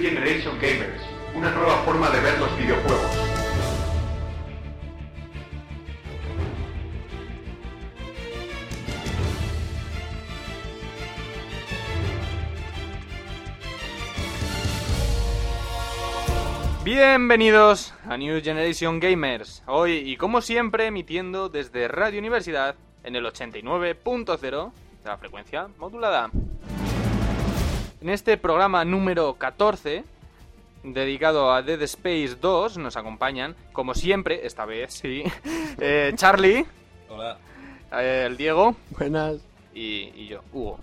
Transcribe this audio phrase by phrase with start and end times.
[0.00, 1.02] Generation Gamers,
[1.34, 3.10] una nueva forma de ver los videojuegos.
[16.82, 19.62] Bienvenidos a New Generation Gamers.
[19.66, 26.30] Hoy y como siempre emitiendo desde Radio Universidad en el 89.0 de la frecuencia modulada.
[28.00, 30.04] En este programa número 14,
[30.82, 35.22] dedicado a Dead Space 2, nos acompañan, como siempre, esta vez sí,
[35.80, 36.64] eh, Charlie,
[37.08, 37.36] Hola.
[37.92, 39.36] eh, el Diego Buenas.
[39.74, 40.78] y, y yo, Hugo.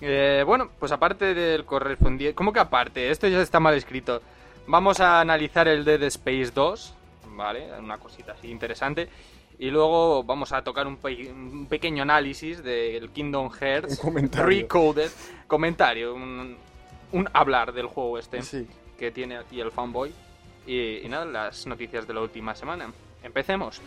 [0.00, 2.34] Eh, bueno, pues aparte del correspondiente...
[2.34, 3.10] ¿Cómo que aparte?
[3.10, 4.20] Esto ya está mal escrito.
[4.66, 6.94] Vamos a analizar el Dead Space 2,
[7.30, 7.66] ¿vale?
[7.78, 9.08] Una cosita así interesante.
[9.58, 14.46] Y luego vamos a tocar un, pe- un pequeño análisis del Kingdom Hearts Un comentario.
[14.46, 15.10] Recoded.
[15.46, 16.56] Comentario, un,
[17.12, 18.66] un hablar del juego este Sí.
[18.98, 20.12] que tiene aquí el fanboy.
[20.66, 22.92] Y, y nada, las noticias de la última semana.
[23.22, 23.80] Empecemos.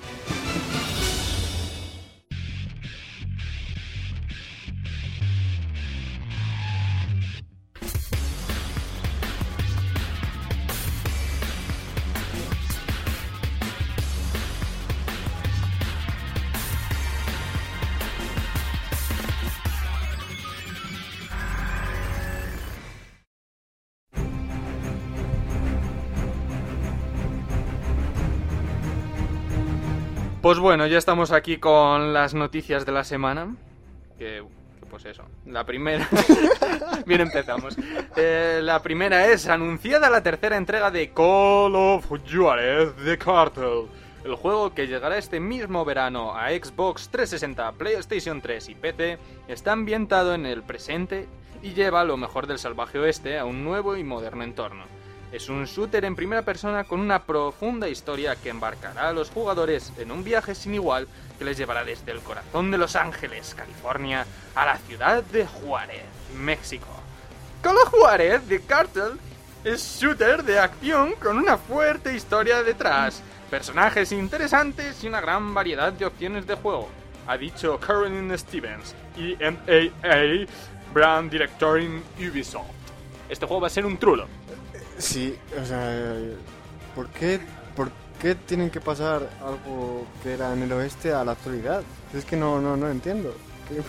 [30.49, 33.55] Pues bueno, ya estamos aquí con las noticias de la semana.
[34.17, 34.43] Que,
[34.89, 35.21] pues eso.
[35.45, 36.09] La primera.
[37.05, 37.77] Bien empezamos.
[38.15, 43.89] Eh, la primera es anunciada la tercera entrega de Call of Juarez The Cartel.
[44.23, 49.73] El juego que llegará este mismo verano a Xbox 360, PlayStation 3 y PC está
[49.73, 51.27] ambientado en el presente
[51.61, 54.98] y lleva lo mejor del salvaje oeste a un nuevo y moderno entorno.
[55.31, 59.93] Es un shooter en primera persona con una profunda historia que embarcará a los jugadores
[59.99, 61.07] en un viaje sin igual
[61.37, 64.25] que les llevará desde el corazón de Los Ángeles, California,
[64.55, 66.03] a la ciudad de Juárez,
[66.35, 66.87] México.
[67.61, 69.19] Call Juárez de Cartel
[69.63, 75.93] es shooter de acción con una fuerte historia detrás, personajes interesantes y una gran variedad
[75.93, 76.89] de opciones de juego,
[77.27, 80.47] ha dicho Carolyn Stevens, EMAA,
[80.91, 82.65] Brand Director en Ubisoft.
[83.29, 84.27] Este juego va a ser un trulo.
[84.99, 86.15] Sí, o sea,
[86.95, 87.39] ¿por qué,
[87.75, 87.89] ¿por
[88.21, 91.81] qué tienen que pasar algo que era en el oeste a la actualidad?
[92.13, 93.33] Es que no, no, no entiendo.
[93.67, 93.81] ¿Qué-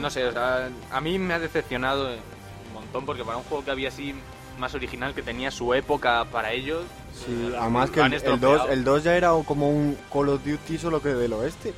[0.00, 3.64] No sé, o sea, a mí me ha decepcionado un montón porque para un juego
[3.64, 4.14] que había así
[4.58, 6.84] más original, que tenía su época para ellos.
[7.14, 8.68] Sí, eh, además que el, el 2, estropeado.
[8.70, 11.74] el 2 ya era como un Call of Duty solo que del oeste.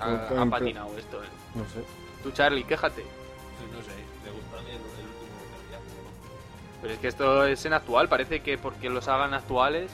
[0.00, 1.22] Ha, en ha plan- patinado esto.
[1.22, 1.26] eh.
[1.54, 1.82] No sé.
[2.22, 3.04] Tú, Charlie, quéjate.
[6.82, 9.90] Pero es que esto es en actual, parece que porque los hagan actuales,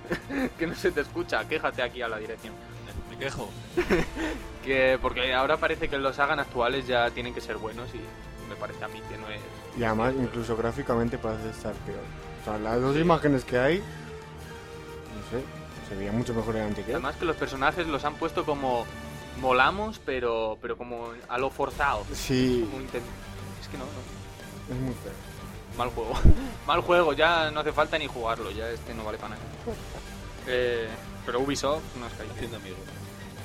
[0.58, 2.54] que no se te escucha, quéjate aquí a la dirección.
[3.10, 3.48] Me quejo.
[4.64, 8.00] Que porque ahora parece que los hagan actuales ya tienen que ser buenos y
[8.48, 9.40] me parece a mí que no es...
[9.78, 12.00] Y además, incluso gráficamente parece estar peor.
[12.42, 15.44] O sea, las dos imágenes que hay, no sé,
[15.88, 16.94] se veía mucho mejor en anterior.
[16.96, 18.84] Además que los personajes los han puesto como
[19.40, 22.04] molamos, pero pero como a lo forzado.
[22.12, 23.02] Sí, Como intent-
[23.60, 24.74] Es que no, no.
[24.74, 25.12] es muy feo.
[25.76, 26.12] Mal juego.
[26.66, 29.42] Mal juego, ya no hace falta ni jugarlo, ya este no vale para nada.
[30.46, 30.88] Eh,
[31.24, 32.54] pero Ubisoft nos cae bien.
[32.54, 32.78] Amigos.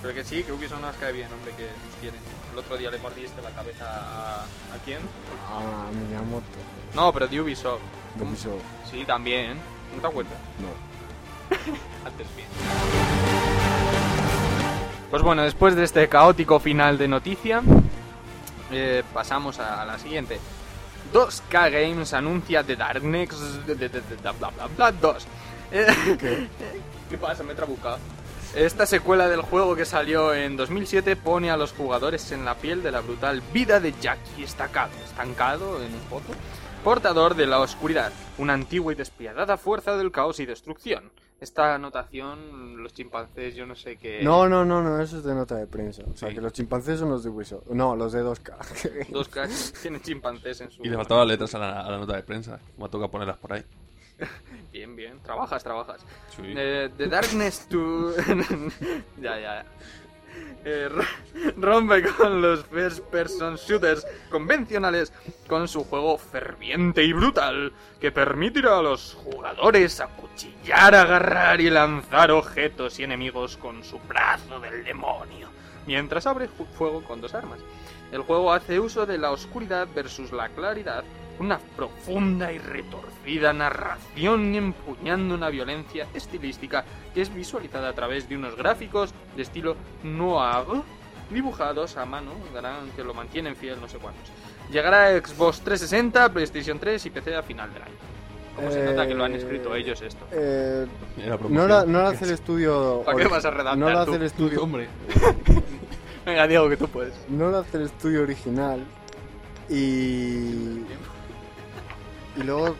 [0.01, 2.19] Pero que sí, que Ubisoft nos cae bien, hombre, que nos quieren.
[2.53, 4.43] El otro día le mordiste la cabeza a...
[4.43, 4.99] ¿A quién?
[5.49, 6.45] Ah, Miyamoto.
[6.95, 7.81] No, pero de Ubisoft.
[8.15, 8.61] de Ubisoft.
[8.89, 9.57] Sí, también.
[9.95, 10.33] ¿No te acuerdas?
[10.59, 11.55] No.
[12.07, 12.47] Antes bien.
[15.09, 17.61] Pues bueno, después de este caótico final de noticia,
[18.71, 20.39] eh, pasamos a, a la siguiente.
[21.13, 25.27] 2K Games anuncia The Darkness de, de- de- de- bla bla bla 2.
[25.71, 25.87] Eh,
[26.19, 26.47] ¿Qué?
[27.09, 27.43] ¿Qué pasa?
[27.43, 27.97] Me he trabucado.
[28.55, 32.83] Esta secuela del juego que salió en 2007 pone a los jugadores en la piel
[32.83, 36.33] de la brutal vida de Jackie estacado, estancado en un pozo,
[36.83, 41.11] portador de la oscuridad, una antigua y despiadada fuerza del caos y destrucción.
[41.41, 44.21] Esta anotación, los chimpancés, yo no sé qué...
[44.21, 46.03] No, no, no, no, eso es de nota de prensa.
[46.03, 46.35] O sea, Sí.
[46.35, 47.65] que los chimpancés son los de Ubisoft.
[47.71, 49.07] No, los de 2K.
[49.09, 50.85] Dos cachos tienen chimpancés en su...
[50.85, 52.59] Y le faltaban letras a la, a la nota de prensa.
[52.77, 53.65] Me toca ponerlas por ahí.
[54.71, 56.05] Bien, bien, trabajas, trabajas.
[56.35, 56.43] Sí.
[56.45, 58.11] Eh, The Darkness to...
[59.19, 59.65] ya, ya.
[60.63, 61.03] Eh, ro-
[61.57, 65.11] rompe con los first person shooters convencionales
[65.47, 72.29] con su juego ferviente y brutal que permitirá a los jugadores acuchillar, agarrar y lanzar
[72.31, 75.49] objetos y enemigos con su brazo del demonio
[75.87, 76.47] mientras abre
[76.77, 77.59] fuego con dos armas.
[78.11, 81.03] El juego hace uso de la oscuridad versus la claridad,
[81.39, 88.35] una profunda y retorcida narración empuñando una violencia estilística que es visualizada a través de
[88.35, 90.83] unos gráficos de estilo noir
[91.29, 94.29] dibujados a mano, darán que lo mantienen fiel no sé cuántos.
[94.71, 97.95] Llegará a Xbox 360, PlayStation 3 y PC a final del año.
[98.55, 100.25] ¿Cómo se nota que lo han escrito ellos esto?
[100.31, 100.85] Eh,
[101.49, 103.01] no, la, no lo hace el estudio...
[103.05, 104.11] ¿Para qué vas a redactar No lo tú?
[104.11, 104.63] hace el estudio...
[104.63, 104.87] Hombre.
[106.25, 107.13] Venga, Diego, que tú puedes.
[107.29, 108.85] No lo hace el estudio original.
[109.69, 110.83] Y...
[112.37, 112.75] Y luego...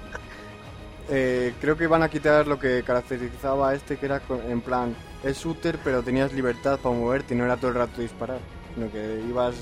[1.09, 4.95] eh, creo que van a quitar lo que caracterizaba a este, que era en plan...
[5.24, 8.39] Es shooter, pero tenías libertad para moverte y no era todo el rato disparar.
[8.74, 9.56] Sino que ibas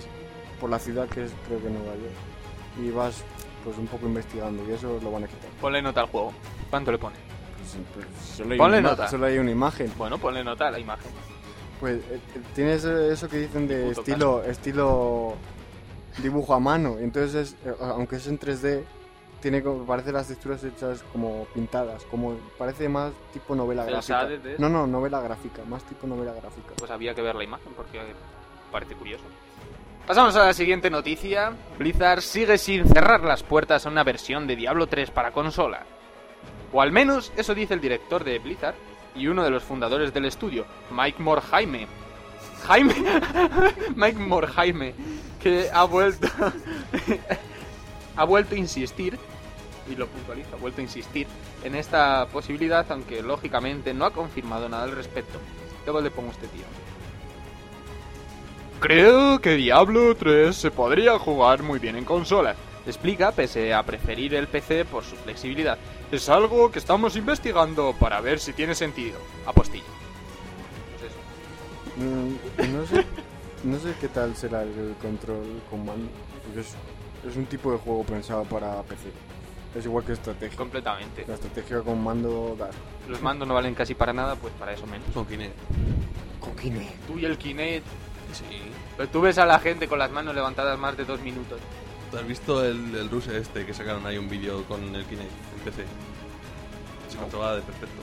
[0.60, 2.80] por la ciudad, que es creo que Nueva York.
[2.82, 3.24] Y ibas
[3.64, 5.50] pues un poco investigando y eso lo van a quitar.
[5.60, 6.32] Ponle nota al juego.
[6.70, 7.16] ¿Cuánto le pone?
[7.58, 8.06] Pues, pues,
[8.38, 9.08] solo, hay Ponle una nota.
[9.10, 9.92] solo hay una imagen.
[9.98, 11.12] Bueno, ponle nota a la imagen.
[11.82, 12.04] Pues eh,
[12.36, 15.36] eh, tienes eso que dicen de estilo estilo
[16.22, 16.98] dibujo a mano.
[17.00, 18.84] Entonces, es, eh, aunque es en 3D,
[19.42, 24.26] tiene como, parece las texturas hechas como pintadas, como parece más tipo novela ¿El gráfica.
[24.26, 26.74] De- No, no, novela gráfica, más tipo novela gráfica.
[26.78, 28.00] Pues había que ver la imagen porque
[28.72, 29.24] parece curioso.
[30.06, 31.54] Pasamos a la siguiente noticia.
[31.78, 35.84] Blizzard sigue sin cerrar las puertas a una versión de Diablo 3 para consola.
[36.74, 38.76] O al menos eso dice el director de Blizzard
[39.16, 41.88] y uno de los fundadores del estudio, Mike Morhaime.
[42.68, 42.94] Jaime,
[43.96, 44.94] Mike Morhaime,
[45.42, 46.28] que ha vuelto
[48.16, 49.18] ha vuelto a insistir
[49.92, 51.28] y lo puntualiza, ha vuelto a insistir
[51.64, 55.40] en esta posibilidad, aunque lógicamente no ha confirmado nada al respecto.
[55.86, 56.66] Luego le pongo a este tío.
[58.80, 62.56] Creo que Diablo 3 se podría jugar muy bien en consolas.
[62.86, 65.78] Explica, pese a preferir el PC por su flexibilidad.
[66.12, 69.20] Es algo que estamos investigando para ver si tiene sentido.
[69.46, 69.84] Apostilla.
[70.98, 72.72] Pues eso.
[72.72, 73.06] Mm, no sé,
[73.64, 76.10] no sé qué tal será el control con mando,
[76.46, 76.76] porque es,
[77.30, 79.12] es un tipo de juego pensado para PC.
[79.76, 80.58] Es igual que estrategia.
[80.58, 81.26] Completamente.
[81.28, 82.70] La estrategia con mando da.
[83.08, 85.08] Los mandos no valen casi para nada, pues para eso menos.
[85.14, 85.56] Son Kinect.
[86.40, 87.08] Con Kinect.
[87.08, 87.86] Tú y el Kinect.
[88.34, 88.46] Sí.
[88.98, 91.60] Pero tú ves a la gente con las manos levantadas más de dos minutos.
[92.12, 95.32] ¿Tú has visto el, el Ruse este que sacaron ahí un vídeo con el Kinect
[95.58, 95.84] en PC?
[97.10, 98.02] Se controla de perfecto.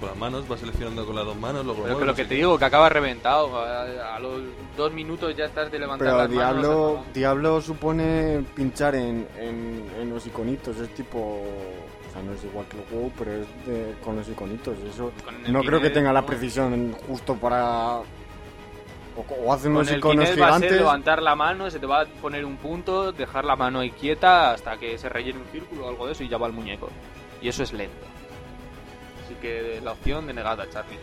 [0.00, 2.24] Con las manos, va seleccionando con las dos manos, luego Pero mueve, que lo que
[2.24, 3.56] te digo, que acaba reventado.
[3.60, 4.40] A, a los
[4.76, 6.42] dos minutos ya estás de levantar Pero las manos.
[6.62, 7.04] Diablo, acabado.
[7.12, 10.76] Diablo supone pinchar en, en, en los iconitos.
[10.78, 11.18] Es tipo.
[11.18, 14.76] O sea, no es igual que el juego, pero es de- con los iconitos.
[14.88, 15.12] Eso
[15.48, 17.98] no creo que tenga la precisión justo para.
[19.16, 20.78] O, o hacen Con unos el iconos Kinect va a ser gigantes.
[20.78, 24.52] levantar la mano, se te va a poner un punto, dejar la mano ahí quieta
[24.52, 26.88] hasta que se rellene un círculo o algo de eso y ya va el muñeco.
[27.42, 28.06] Y eso es lento.
[29.30, 30.98] Así que la opción denegada, Charlie.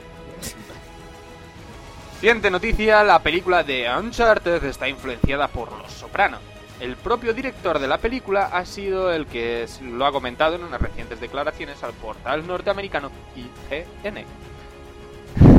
[2.20, 6.40] Siguiente noticia, la película de Uncharted está influenciada por Los Soprano.
[6.82, 10.82] El propio director de la película ha sido el que lo ha comentado en unas
[10.82, 14.26] recientes declaraciones al portal norteamericano IGN.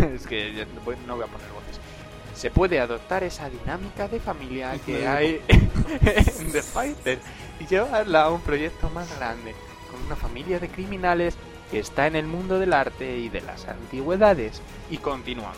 [0.15, 1.81] es que ya no voy- no voy a poner voces.
[2.35, 7.19] Se puede adoptar esa dinámica de familia que hay en The Fighter
[7.61, 9.55] y llevarla a un proyecto más grande,
[9.91, 11.37] con una familia de criminales
[11.71, 14.63] que está en el mundo del arte y de las antigüedades.
[14.91, 15.53] Y continúa.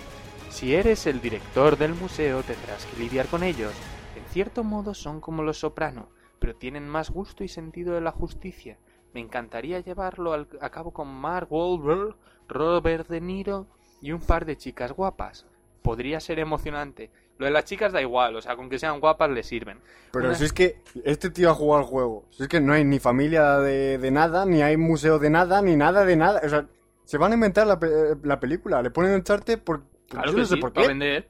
[0.51, 3.73] Si eres el director del museo tendrás que lidiar con ellos.
[4.17, 8.11] En cierto modo son como los soprano, pero tienen más gusto y sentido de la
[8.11, 8.79] justicia.
[9.15, 12.17] Me encantaría llevarlo a cabo con Mark Wahlberg,
[12.49, 13.67] Robert De Niro
[14.01, 15.47] y un par de chicas guapas.
[15.83, 17.11] Podría ser emocionante.
[17.41, 19.79] Lo de las chicas da igual, o sea, con que sean guapas le sirven.
[20.13, 22.25] Pero Una- si es que este tío ha jugado al juego.
[22.31, 25.63] Si es que no hay ni familia de, de nada, ni hay museo de nada,
[25.63, 26.41] ni nada de nada.
[26.45, 26.67] O sea,
[27.05, 27.79] se van a inventar la,
[28.23, 28.83] la película.
[28.83, 29.83] Le ponen echarte por.
[30.09, 30.87] Claro yo que no sé sí, por qué.
[30.87, 31.29] vender.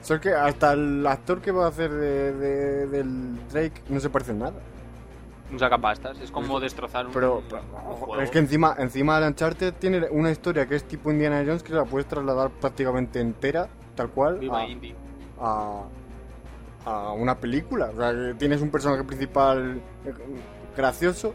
[0.00, 4.00] O sea, que hasta el actor que va a hacer de, de- del Drake no
[4.00, 4.54] se parece en nada.
[5.52, 6.18] un sacapastas.
[6.20, 8.20] Es como destrozar un, Pero, un juego.
[8.20, 11.72] es que encima, encima de Uncharted tiene una historia que es tipo Indiana Jones que
[11.74, 14.94] la puedes trasladar prácticamente entera, tal cual, Viva a, Indie.
[15.40, 15.82] A,
[16.84, 17.90] a una película.
[17.94, 19.80] O sea, que tienes un personaje principal
[20.76, 21.34] gracioso,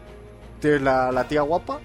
[0.60, 1.78] tienes la, la tía guapa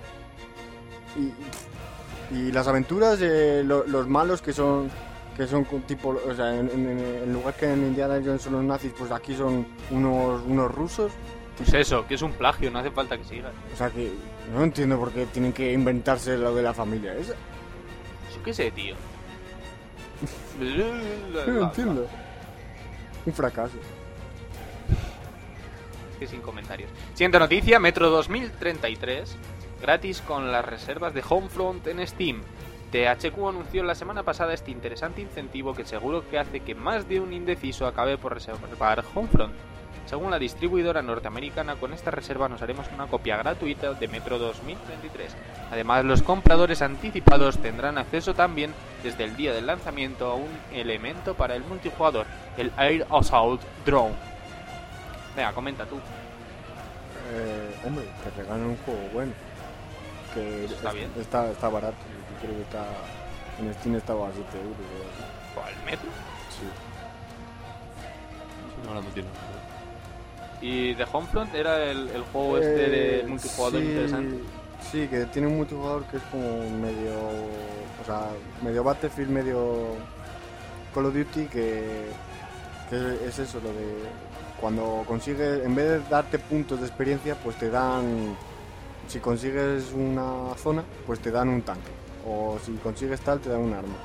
[2.31, 4.89] y, y las aventuras, eh, lo- los malos que son
[5.35, 8.63] que son tipo, o sea, en, en- en lugar que en Indiana Jones son los
[8.63, 11.11] nazis, pues aquí son unos, unos rusos.
[11.57, 13.53] Pues eso, que es un plagio, no hace falta que sigas.
[13.73, 14.11] O sea que
[14.53, 17.33] no entiendo por qué tienen que inventarse lo de la familia esa.
[18.35, 18.95] Yo qué sé, tío.
[21.47, 22.07] No entiendo.
[23.25, 23.77] Un fracaso.
[26.19, 26.89] Que sin comentarios.
[27.13, 29.35] Siguiente noticia, Metro 2033,
[29.81, 32.41] gratis con las reservas de Homefront en Steam.
[32.91, 37.19] THQ anunció la semana pasada este interesante incentivo que seguro que hace que más de
[37.21, 39.53] un indeciso acabe por reservar Homefront.
[40.11, 45.33] Según la distribuidora norteamericana, con esta reserva nos haremos una copia gratuita de Metro 2033.
[45.71, 51.33] Además, los compradores anticipados tendrán acceso también desde el día del lanzamiento a un elemento
[51.35, 52.25] para el multijugador,
[52.57, 54.13] el Air Assault Drone.
[55.33, 55.95] Venga, comenta tú.
[57.33, 59.31] Eh, hombre, te regalan un juego bueno.
[60.33, 61.11] Que está es- bien.
[61.17, 61.95] Está, está barato.
[62.33, 62.85] Yo creo que está.
[63.61, 64.75] En Steam estaba a 7 euros.
[65.55, 66.09] ¿Cuál metro?
[66.49, 66.67] Sí.
[68.83, 69.29] No, ahora no tiene.
[70.61, 74.35] Y The Homefront era el, el juego este Eh, de multijugador sí, interesante.
[74.91, 77.13] Sí, que tiene un multijugador que es como medio.
[78.01, 78.27] O sea,
[78.63, 79.95] medio Battlefield, medio.
[80.93, 82.05] Call of Duty, que.
[82.89, 83.95] que es eso, lo de.
[84.59, 85.63] Cuando consigues.
[85.65, 88.35] En vez de darte puntos de experiencia, pues te dan.
[89.07, 91.91] Si consigues una zona, pues te dan un tanque.
[92.27, 93.95] O si consigues tal, te dan un arma.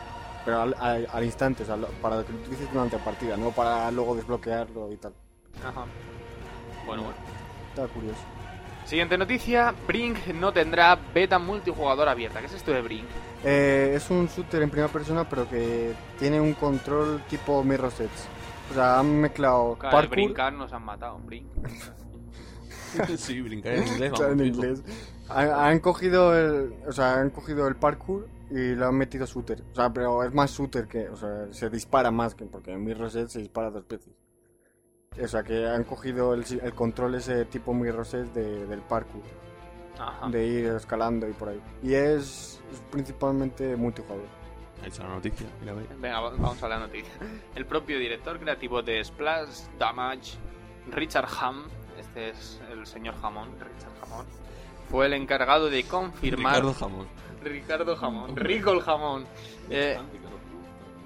[0.45, 3.51] Pero al, al- al instante, o sea, para que lo utilices durante la partida, no
[3.51, 5.13] para luego desbloquearlo y tal.
[5.65, 5.85] Ajá.
[6.87, 7.19] Bueno, bueno.
[7.71, 8.21] Está curioso.
[8.87, 12.39] Siguiente noticia, Brink no tendrá beta multijugador abierta.
[12.39, 13.07] ¿Qué es esto de Brink?
[13.45, 18.29] Eh, es un shooter en primera persona, pero que tiene un control tipo Mirror Sets.
[18.71, 21.49] O sea, han mezclado Claro, el parkour brincar nos han matado, Brink.
[23.17, 24.13] sí, brincar en inglés.
[24.13, 24.83] vamos, en inglés.
[25.31, 29.65] Han, han cogido el, o sea, han cogido el parkour y lo han metido shooter.
[29.73, 32.85] O sea, pero es más shooter que, o sea, se dispara más que porque en
[32.85, 34.15] Mirror Sets se dispara dos veces.
[35.23, 37.73] O sea, que han cogido el, el control ese tipo
[38.05, 39.23] Sets de, del parkour,
[39.99, 40.29] Ajá.
[40.29, 41.61] de ir escalando y por ahí.
[41.83, 44.27] Y es, es principalmente multijugador.
[44.83, 45.47] Ahí está la noticia.
[45.61, 45.87] Mira, ve.
[45.99, 47.13] Venga, va- vamos a la noticia.
[47.55, 50.35] El propio director creativo de Splash Damage,
[50.93, 51.65] Richard Ham,
[51.99, 54.27] este es el señor Jamón, Richard Jamón,
[54.91, 56.57] fue el encargado de confirmar...
[56.57, 57.07] Ricardo Jamón.
[57.43, 58.37] Ricardo Jamón.
[58.37, 59.25] Rico el jamón.
[59.71, 59.99] Eh,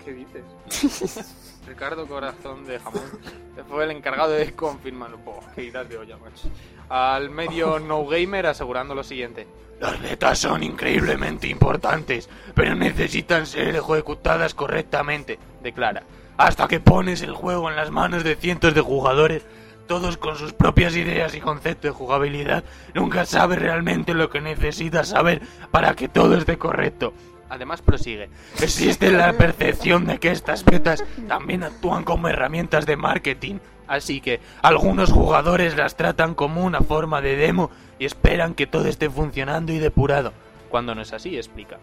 [0.05, 1.37] ¿Qué dices?
[1.67, 3.03] Ricardo Corazón de Jamón
[3.69, 5.19] fue el encargado de confirmarlo.
[5.19, 6.49] Buah, qué idas de olla, macho.
[6.89, 9.47] Al medio No Gamer asegurando lo siguiente.
[9.81, 16.03] Las betas son increíblemente importantes, pero necesitan ser ejecutadas correctamente, declara.
[16.37, 19.47] Hasta que pones el juego en las manos de cientos de jugadores,
[19.87, 22.63] todos con sus propias ideas y conceptos de jugabilidad,
[22.95, 25.41] nunca sabes realmente lo que necesitas saber
[25.71, 27.15] para que todo esté correcto.
[27.51, 28.31] Además prosigue,
[28.63, 33.57] existe la percepción de que estas betas también actúan como herramientas de marketing,
[33.89, 38.87] así que algunos jugadores las tratan como una forma de demo y esperan que todo
[38.87, 40.33] esté funcionando y depurado,
[40.71, 41.79] cuando no es así, explica.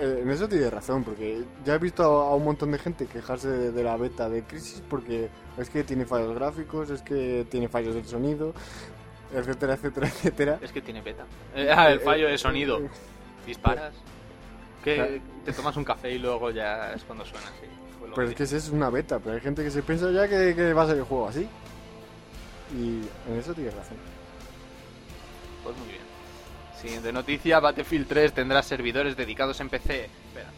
[0.00, 3.48] Eh, En eso tiene razón, porque ya he visto a un montón de gente quejarse
[3.48, 7.68] de, de la beta de Crisis porque es que tiene fallos gráficos, es que tiene
[7.68, 8.52] fallos del sonido,
[9.34, 10.58] etcétera, etcétera, etcétera.
[10.60, 11.24] Es que tiene beta.
[11.54, 12.78] Eh, ah, el fallo de Eh, sonido.
[12.80, 12.88] eh,
[13.46, 13.92] Disparas.
[14.82, 17.46] Que te tomas un café y luego ya es cuando suena.
[17.60, 17.66] sí.
[18.14, 20.72] Pero es que es una beta, pero hay gente que se piensa ya que, que
[20.72, 21.48] va a ser el juego así.
[22.76, 23.96] Y en eso tiene razón.
[25.62, 26.02] Pues muy bien.
[26.80, 30.04] Siguiente noticia, Battlefield 3 tendrá servidores dedicados en PC.
[30.04, 30.50] Espera.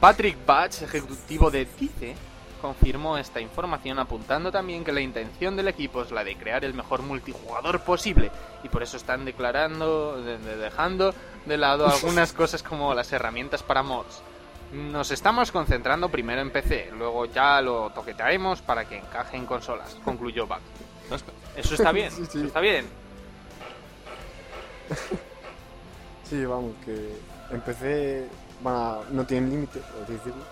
[0.00, 2.14] Patrick Batch, ejecutivo de DICE,
[2.56, 6.74] confirmó esta información apuntando también que la intención del equipo es la de crear el
[6.74, 8.30] mejor multijugador posible
[8.62, 13.62] y por eso están declarando, de- de- dejando de lado algunas cosas como las herramientas
[13.62, 14.22] para mods.
[14.72, 19.96] Nos estamos concentrando primero en PC, luego ya lo toquetearemos para que encaje en consolas,
[20.04, 20.46] concluyó.
[21.08, 21.30] Tasca.
[21.56, 22.38] Eso está bien, Sí, sí.
[22.38, 22.86] eso está bien.
[26.28, 27.16] Sí, vamos, que
[27.52, 28.26] empecé,
[28.60, 30.42] bueno, no tienen límite, por decirlo.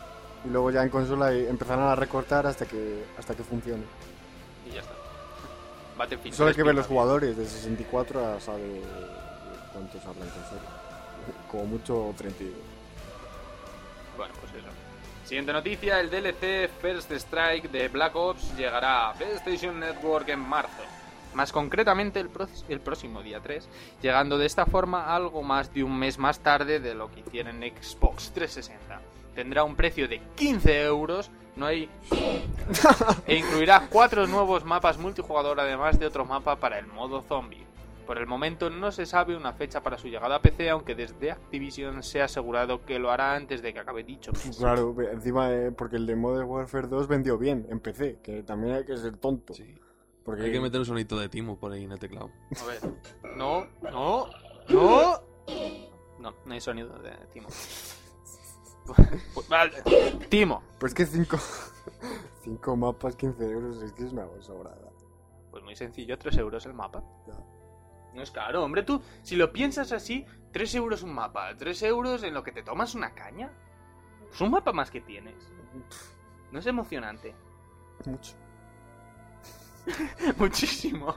[0.44, 3.84] Y luego ya en consola y empezarán a recortar hasta que hasta que funcione.
[4.68, 4.92] Y ya está.
[5.96, 8.82] Battlefield Solo hay 3 que ver los jugadores, de 64 a sabe
[9.72, 10.70] cuántos hablan consola.
[11.50, 12.54] Como mucho 32.
[14.16, 14.68] Bueno, pues eso.
[15.24, 20.82] Siguiente noticia, el DLC First Strike de Black Ops llegará a PlayStation Network en marzo.
[21.32, 22.28] Más concretamente el,
[22.68, 23.66] el próximo día 3,
[24.02, 27.62] llegando de esta forma algo más de un mes más tarde de lo que hicieron
[27.62, 29.00] en Xbox 360.
[29.34, 31.88] Tendrá un precio de 15 euros, no hay...
[33.26, 37.64] e incluirá cuatro nuevos mapas multijugador además de otro mapa para el modo zombie.
[38.06, 41.30] Por el momento no se sabe una fecha para su llegada a PC, aunque desde
[41.30, 44.58] Activision se ha asegurado que lo hará antes de que acabe dicho mes.
[44.58, 48.74] Claro, encima, eh, porque el de Modern Warfare 2 vendió bien en PC, que también
[48.74, 49.54] hay que ser tonto.
[49.54, 49.74] Sí.
[50.22, 52.30] Porque Hay que meter un sonito de Timo por ahí en el teclado.
[52.62, 52.80] A ver.
[53.36, 54.28] No, no,
[54.68, 55.20] no.
[56.18, 57.48] No, no hay sonido de Timo.
[58.86, 60.62] Pues, Timo.
[60.78, 61.36] Pues que 5
[62.42, 64.90] cinco mapas, 15 euros, es que es una sobrada.
[65.50, 67.02] Pues muy sencillo, 3 euros el mapa.
[67.26, 67.34] Ya.
[68.14, 72.22] No es caro, hombre, tú, si lo piensas así, 3 euros un mapa, 3 euros
[72.22, 73.50] en lo que te tomas una caña.
[74.32, 75.50] Es un mapa más que tienes.
[76.52, 77.34] No es emocionante.
[78.04, 78.34] Mucho.
[80.38, 81.14] Muchísimo.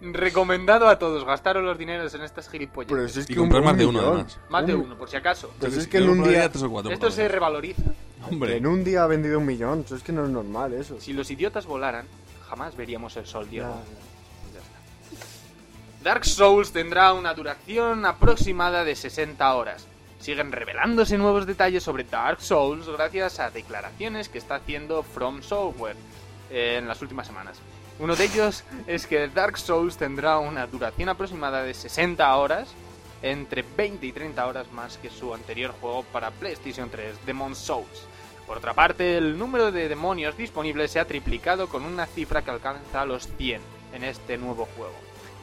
[0.00, 2.90] Recomendado a todos, gastaros los dineros en estas gilipollas.
[2.92, 4.14] Pero si es Y que comprar un más de uno, millón.
[4.14, 4.38] además.
[4.48, 5.52] Más de un- uno, por si acaso.
[5.58, 7.82] Pues Yo es que en un día- tres o cuatro Esto se revaloriza.
[8.30, 11.00] Hombre, En un día ha vendido un millón, eso es que no es normal eso.
[11.00, 12.06] Si los idiotas volaran,
[12.48, 13.68] jamás veríamos el sol, Diego.
[14.52, 14.60] ya.
[16.02, 19.86] Dark Souls tendrá una duración aproximada de 60 horas.
[20.20, 25.96] Siguen revelándose nuevos detalles sobre Dark Souls gracias a declaraciones que está haciendo From Software
[26.50, 27.58] eh, en las últimas semanas.
[27.98, 32.68] Uno de ellos es que Dark Souls tendrá una duración aproximada de 60 horas,
[33.22, 38.06] entre 20 y 30 horas más que su anterior juego para PlayStation 3, Demon Souls.
[38.46, 42.52] Por otra parte, el número de demonios disponibles se ha triplicado con una cifra que
[42.52, 43.60] alcanza los 100
[43.92, 44.94] en este nuevo juego.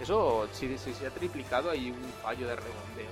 [0.02, 3.12] Eso, si, si se ha triplicado, hay un fallo de redondeo.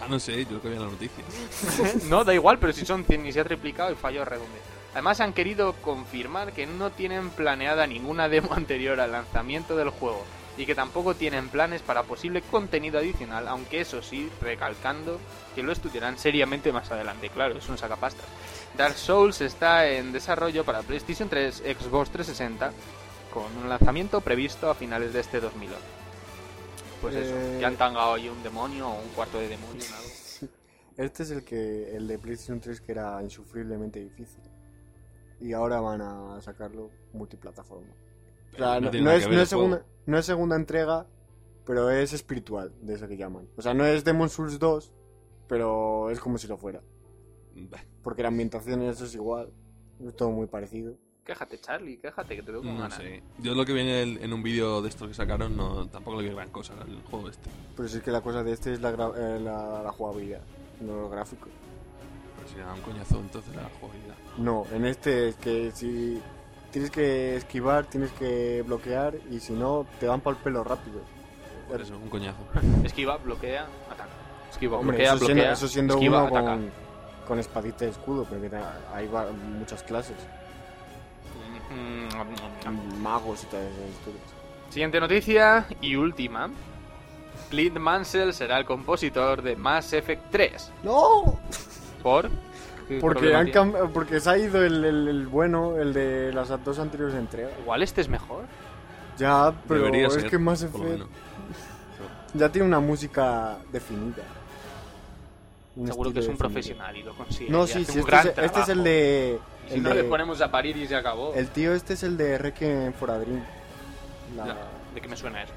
[0.00, 1.24] ah, no sé, yo que vi la noticia.
[2.08, 4.71] no, da igual, pero si son 100 y se ha triplicado, hay fallo de redondeo.
[4.92, 10.22] Además, han querido confirmar que no tienen planeada ninguna demo anterior al lanzamiento del juego
[10.56, 15.18] y que tampoco tienen planes para posible contenido adicional, aunque eso sí, recalcando
[15.54, 17.30] que lo estudiarán seriamente más adelante.
[17.30, 18.26] Claro, es un sacapastas.
[18.76, 22.72] Dark Souls está en desarrollo para PlayStation 3, Xbox 360,
[23.32, 25.82] con un lanzamiento previsto a finales de este 2011.
[27.00, 29.82] Pues eso, Eh, ya han tangado ahí un demonio o un cuarto de demonio.
[29.96, 30.52] algo.
[30.98, 34.42] Este es el que el de PlayStation 3 que era insufriblemente difícil.
[35.42, 37.92] Y ahora van a sacarlo multiplataforma.
[38.54, 39.90] O sea, no es, que ver no el es segunda, juego.
[40.06, 41.06] no es segunda entrega,
[41.64, 43.48] pero es espiritual, de eso que llaman.
[43.56, 44.92] O sea, no es Demon Souls 2,
[45.48, 46.80] pero es como si lo fuera.
[48.02, 49.50] Porque la ambientación y eso es igual.
[50.06, 50.94] Es todo muy parecido.
[51.24, 52.98] Quéjate, Charlie, quéjate, que te veo con No ganas.
[52.98, 53.22] sé.
[53.38, 56.20] Yo lo que viene en, el- en un vídeo de estos que sacaron, no, tampoco
[56.20, 57.48] le veo gran cosa al juego este.
[57.76, 60.40] Pero si es que la cosa de este es la, gra- eh, la, la jugabilidad,
[60.80, 61.48] no los gráficos.
[62.42, 64.14] Pero si da un coñazo entonces la jugabilidad.
[64.38, 66.20] No, en este es que si
[66.70, 71.00] tienes que esquivar, tienes que bloquear y si no, te dan para el pelo rápido.
[71.68, 72.38] Por eso, un coñazo.
[72.84, 74.10] Esquiva, bloquea, ataca.
[74.50, 75.52] Esquiva, Hombre, bloquea, eso, siendo, bloquea.
[75.52, 76.50] eso siendo esquiva, uno ataca.
[76.56, 76.70] con,
[77.28, 78.50] con espadita y escudo, porque
[78.92, 79.08] hay
[79.58, 80.16] muchas clases,
[81.72, 84.22] Mm, magos y historias.
[84.68, 86.50] Siguiente noticia y última.
[87.50, 90.72] Clint Mansell será el compositor de Mass Effect 3.
[90.82, 91.38] ¡No!
[92.02, 92.28] ¿Por?
[92.88, 93.46] ¿Qué Porque, han
[93.92, 97.52] porque se ha ido el, el- el bueno, el de las dos anteriores entregas.
[97.60, 98.44] Igual este es mejor.
[99.18, 100.74] Ya, pero Debería es ser, que lo Effect
[102.34, 104.22] ya tiene una música definida.
[105.76, 106.38] Un Seguro que es un definido.
[106.52, 107.50] profesional y lo consigue.
[107.50, 109.38] No, sí, sí, este es, este es el de...
[109.66, 111.32] Y Si el no de- le ponemos a parir y se acabó.
[111.34, 113.42] El tío este es el de Requiem for a Dream.
[114.36, 114.56] La, Ya,
[114.94, 115.52] ¿De qué me suena eso?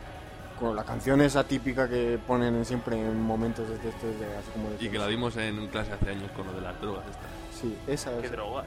[0.60, 4.70] Con la canción esa típica que ponen siempre en momentos de estos de así como
[4.72, 7.30] de Y que la vimos en clase hace años con lo de las drogas estas.
[7.62, 8.32] Sí, esa ¿Qué es.
[8.32, 8.66] drogas?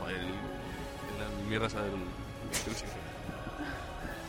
[0.00, 1.92] Joder, el, el, la mierda esa del...
[1.92, 3.02] qué.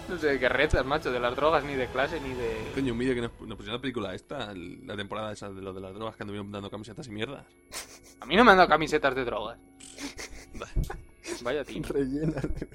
[0.10, 2.72] No sé qué rezas, macho, de las drogas, ni de clase, ni de...
[2.76, 5.74] Coño, un vídeo que nos, nos pusieron la película esta, la temporada esa de lo
[5.74, 7.46] de las drogas que anduvieron dando camisetas y mierdas.
[8.20, 9.58] A mí no me han dado camisetas de drogas.
[11.44, 11.82] Vaya tío.
[11.88, 12.68] Rellena de-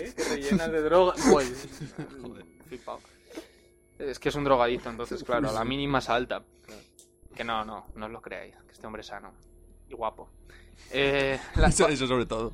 [0.00, 0.12] ¿Eh?
[0.16, 1.14] Que rellenas de droga.
[1.30, 1.68] Pues,
[2.22, 2.44] Joder.
[2.68, 3.00] flipao.
[3.98, 6.42] Es que es un drogadicto, entonces, claro, la mínima salta.
[7.34, 8.54] Que no, no, no os lo creáis.
[8.66, 9.32] Que este hombre es sano
[9.88, 10.28] y guapo.
[10.92, 12.52] Eh, la- Eso, eso sobre todo.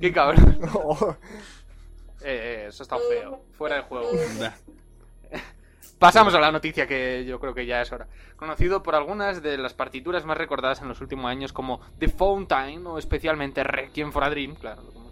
[0.00, 0.58] Qué cabrón.
[0.72, 1.14] Oh,
[2.22, 3.42] Eh, eh, eso está feo.
[3.58, 4.08] Fuera de juego.
[5.98, 8.06] Pasamos a la noticia que yo creo que ya es hora.
[8.36, 12.86] Conocido por algunas de las partituras más recordadas en los últimos años como The Fountain
[12.86, 15.07] o especialmente Requiem for a Dream, claro, dicho.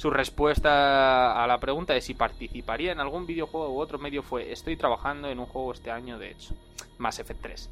[0.00, 4.50] Su respuesta a la pregunta de si participaría en algún videojuego u otro medio fue
[4.50, 6.54] estoy trabajando en un juego este año, de hecho.
[6.96, 7.70] Mass Effect 3.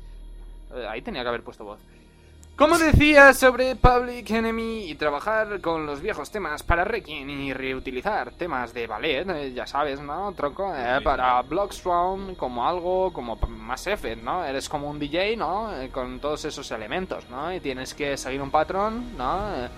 [0.74, 1.78] Eh, Ahí tenía que haber puesto voz.
[2.54, 8.32] Como decía sobre Public Enemy y trabajar con los viejos temas para Requiem y reutilizar
[8.32, 10.30] temas de ballet, eh, ya sabes, ¿no?
[10.32, 14.44] Tronco, eh, para Blockstrom como algo como más Effect, ¿no?
[14.44, 15.74] Eres como un DJ, ¿no?
[15.80, 17.54] Eh, con todos esos elementos, ¿no?
[17.54, 19.68] Y tienes que seguir un patrón, ¿no?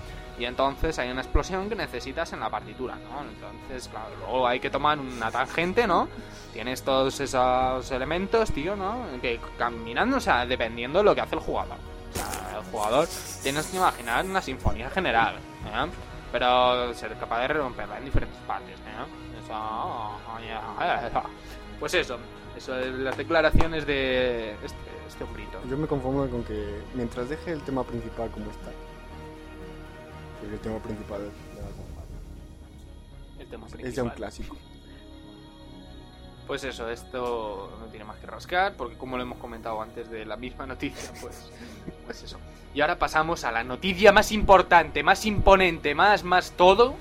[0.41, 3.21] Y entonces hay una explosión que necesitas en la partitura, ¿no?
[3.29, 6.09] Entonces, claro, luego hay que tomar una tangente, ¿no?
[6.55, 9.05] Tienes todos esos elementos, tío, ¿no?
[9.21, 11.77] Que caminando, o sea, dependiendo de lo que hace el jugador.
[11.77, 13.07] O sea, el jugador
[13.43, 15.91] tienes que imaginar una sinfonía general, ¿eh?
[16.33, 19.45] Pero ser capaz de romperla en diferentes partes, ¿eh?
[19.45, 20.21] Eso...
[21.79, 22.19] Pues eso,
[22.57, 25.61] eso, las declaraciones de este, este hombrito.
[25.69, 28.71] Yo me conformo con que mientras deje el tema principal como está.
[30.41, 31.27] Porque el tema principal de
[31.61, 32.19] la compañía
[33.39, 34.15] El tema es ya un principal.
[34.15, 34.57] clásico.
[36.47, 40.25] Pues eso, esto no tiene más que rascar, porque como lo hemos comentado antes de
[40.25, 41.51] la misma noticia, pues,
[42.07, 42.39] pues eso.
[42.75, 46.95] Y ahora pasamos a la noticia más importante, más imponente, más, más todo,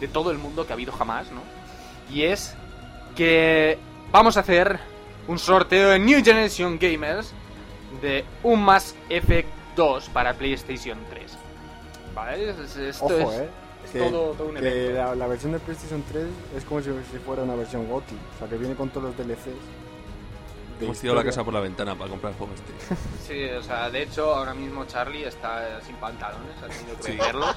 [0.00, 1.42] de todo el mundo que ha habido jamás, ¿no?
[2.10, 2.54] Y es
[3.16, 3.78] que
[4.12, 4.78] vamos a hacer
[5.26, 7.32] un sorteo en New Generation Gamers
[8.00, 11.25] de un Mass Effect 2 para PlayStation 3.
[12.16, 12.50] ¿Vale?
[12.50, 13.48] Es- Esto Ojo, es, eh.
[13.84, 14.98] es Que, todo, todo un que evento.
[15.04, 16.24] la, la versión de PlayStation 3
[16.56, 18.16] es como si, si fuera una versión GOTY.
[18.34, 19.54] O sea, que viene con todos los DLCs.
[20.80, 22.96] Hemos tirado la casa por la ventana para comprar el juego este.
[23.26, 27.08] Sí, o sea, de hecho, ahora mismo Charlie está sin pantalones, ha tenido que Sí.
[27.12, 27.56] venderlos.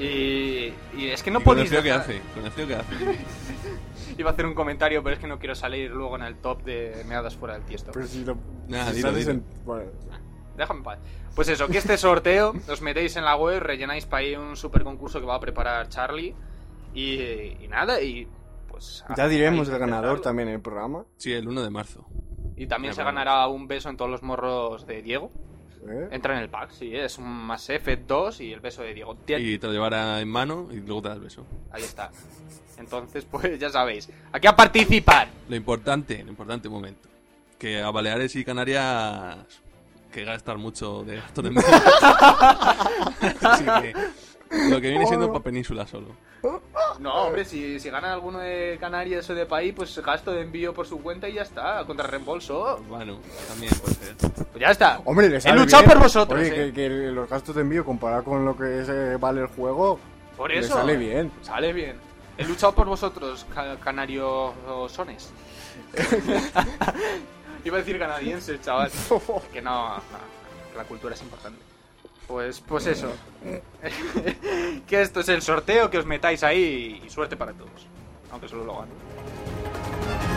[0.00, 2.66] Y, y es que no Y con el podéis frío que hace, con el frío
[2.66, 2.94] que hace.
[4.18, 6.62] Iba a hacer un comentario, pero es que no quiero salir luego en el top
[6.64, 7.90] de meadas fuera del tiesto.
[7.92, 8.36] Pero si lo.
[8.68, 9.30] Nah, si dilo, sales dilo.
[9.38, 9.90] en- bueno,
[10.56, 10.98] Déjame en paz.
[11.34, 14.82] Pues eso, que este sorteo os metéis en la web, rellenáis para ahí un super
[14.84, 16.34] concurso que va a preparar Charlie.
[16.94, 17.20] Y,
[17.62, 18.26] y nada, y
[18.68, 19.04] pues...
[19.16, 21.04] ya diremos el ganador también en el programa.
[21.18, 22.06] Sí, el 1 de marzo.
[22.56, 25.30] Y también se ganará un beso en todos los morros de Diego.
[25.88, 26.08] ¿eh?
[26.10, 29.14] Entra en el pack, sí, es un Mass Effect 2 y el beso de Diego.
[29.26, 31.44] Tien- Y te lo llevará en mano y luego te das beso.
[31.70, 32.10] Ahí está.
[32.78, 34.08] Entonces, pues ya sabéis.
[34.32, 35.28] Aquí a participar.
[35.48, 37.08] Lo importante, lo importante, un momento.
[37.58, 39.36] Que a Baleares y Canarias
[40.12, 41.64] que gastar mucho de gasto de envío.
[43.42, 43.94] Así que
[44.70, 46.08] lo que viene siendo para península solo.
[47.00, 50.72] No, hombre, si, si gana alguno de Canarias o de país, pues gasto de envío
[50.72, 52.80] por su cuenta y ya está, contra reembolso.
[52.88, 54.14] Bueno, también puede ser.
[54.16, 55.00] Pues ya está.
[55.04, 55.92] Hombre, le He luchado bien.
[55.94, 56.72] por vosotros, Oye, eh.
[56.72, 59.98] que, que los gastos de envío comparado con lo que es, eh, vale el juego,
[60.36, 60.74] Por eso.
[60.74, 61.32] sale bien.
[61.42, 61.96] Sale bien.
[62.38, 64.52] He luchado por vosotros, ca- canarios
[64.88, 65.30] sones.
[67.66, 68.92] Iba a decir canadienses, chaval.
[69.52, 71.60] Que no, no, la cultura es importante.
[72.28, 73.12] Pues, pues eso.
[74.86, 77.88] que esto es el sorteo, que os metáis ahí y suerte para todos.
[78.30, 80.35] Aunque solo lo gano.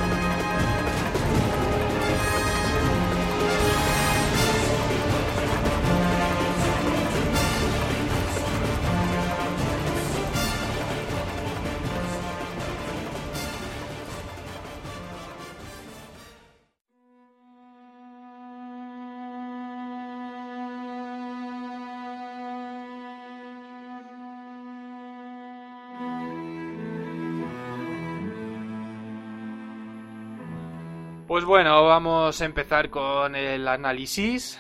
[31.50, 34.60] Bueno, vamos a empezar con el análisis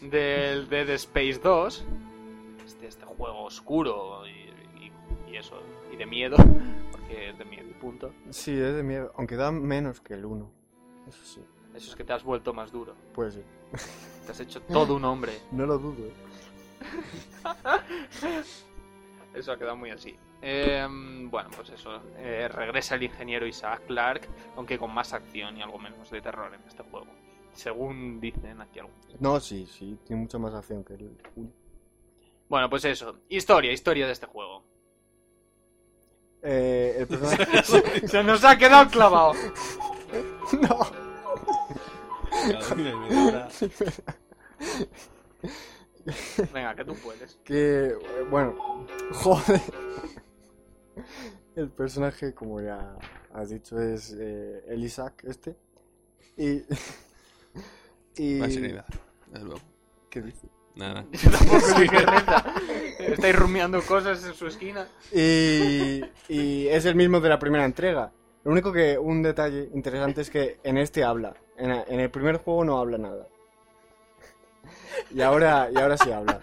[0.00, 1.84] del Dead Space 2.
[2.64, 4.30] Este, este juego oscuro y,
[4.84, 4.92] y-
[5.32, 5.60] y eso,
[5.92, 6.36] y de miedo,
[6.92, 8.12] porque es de miedo y punto.
[8.30, 10.48] Sí, es de miedo, aunque da menos que el 1.
[11.08, 11.40] Eso sí,
[11.74, 12.94] Eso es que te has vuelto más duro.
[13.12, 13.44] puede ser.
[14.26, 15.32] Te has hecho todo un hombre.
[15.50, 16.04] No lo dudo.
[16.06, 16.12] ¿eh?
[19.34, 20.16] Eso ha quedado muy así.
[20.42, 20.86] Eh,
[21.30, 22.00] bueno, pues eso.
[22.18, 26.52] eh, regresa el ingeniero Isaac Clarke, aunque con más acción y algo menos de terror
[26.54, 27.06] en este juego.
[27.52, 29.20] Según dicen aquí algunos.
[29.20, 31.50] No, sí, sí, tiene mucha más acción que el 1.
[32.48, 33.16] Bueno, pues eso.
[33.28, 34.62] Historia, historia de este juego.
[36.42, 37.62] Eh, el personaje...
[38.08, 39.32] Se nos ha quedado clavado.
[40.60, 41.06] no.
[46.52, 47.36] Venga, que tú puedes.
[47.44, 47.94] Que, eh,
[48.30, 48.54] bueno,
[49.14, 49.60] joder.
[51.54, 52.98] El personaje, como ya
[53.32, 55.56] has dicho, es eh, el Isaac este.
[56.36, 56.62] Y...
[58.16, 58.34] y...
[58.34, 58.84] Desde
[59.32, 59.60] luego.
[60.10, 60.48] ¿Qué dice?
[60.74, 61.06] Nada.
[61.30, 62.60] Tampoco.
[62.98, 64.86] Estáis rumiando cosas en su esquina.
[65.12, 68.12] Y, y es el mismo de la primera entrega.
[68.44, 71.34] Lo único que un detalle interesante es que en este habla.
[71.56, 73.26] En, en el primer juego no habla nada.
[75.10, 76.40] Y ahora, y ahora sí habla.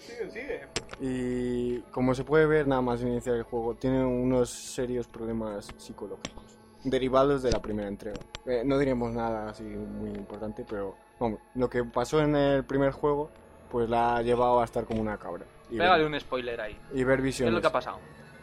[0.00, 0.67] Sigue, sigue.
[1.00, 6.44] Y como se puede ver nada más iniciar el juego, tiene unos serios problemas psicológicos.
[6.84, 8.18] Derivados de la primera entrega.
[8.46, 12.92] Eh, no diremos nada así muy importante, pero vamos, lo que pasó en el primer
[12.92, 13.30] juego,
[13.70, 15.44] pues la ha llevado a estar como una cabra.
[15.70, 16.76] Y, Pégale ver, un spoiler ahí.
[16.94, 17.54] y ver ¿Qué es visiones.
[17.54, 17.98] lo que ha pasado?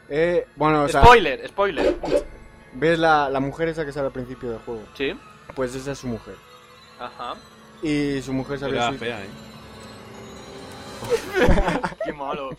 [0.09, 1.95] Eh, bueno, o sea, spoiler, spoiler.
[2.73, 4.81] ves la, la mujer esa que sale al principio del juego.
[4.93, 5.17] Sí.
[5.55, 6.35] Pues esa es su mujer.
[6.99, 7.33] Ajá.
[7.81, 9.27] Y su mujer se había Era suic- fea, ¿eh?
[12.03, 12.49] Qué malo.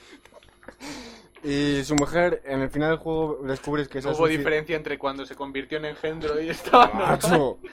[1.43, 4.99] Y su mujer, en el final del juego, descubres que esa hubo suicid- diferencia entre
[4.99, 6.89] cuando se convirtió en engendro y estaba.
[6.93, 7.59] ¡Macho!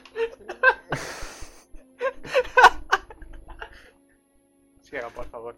[4.82, 5.56] Siga, por favor.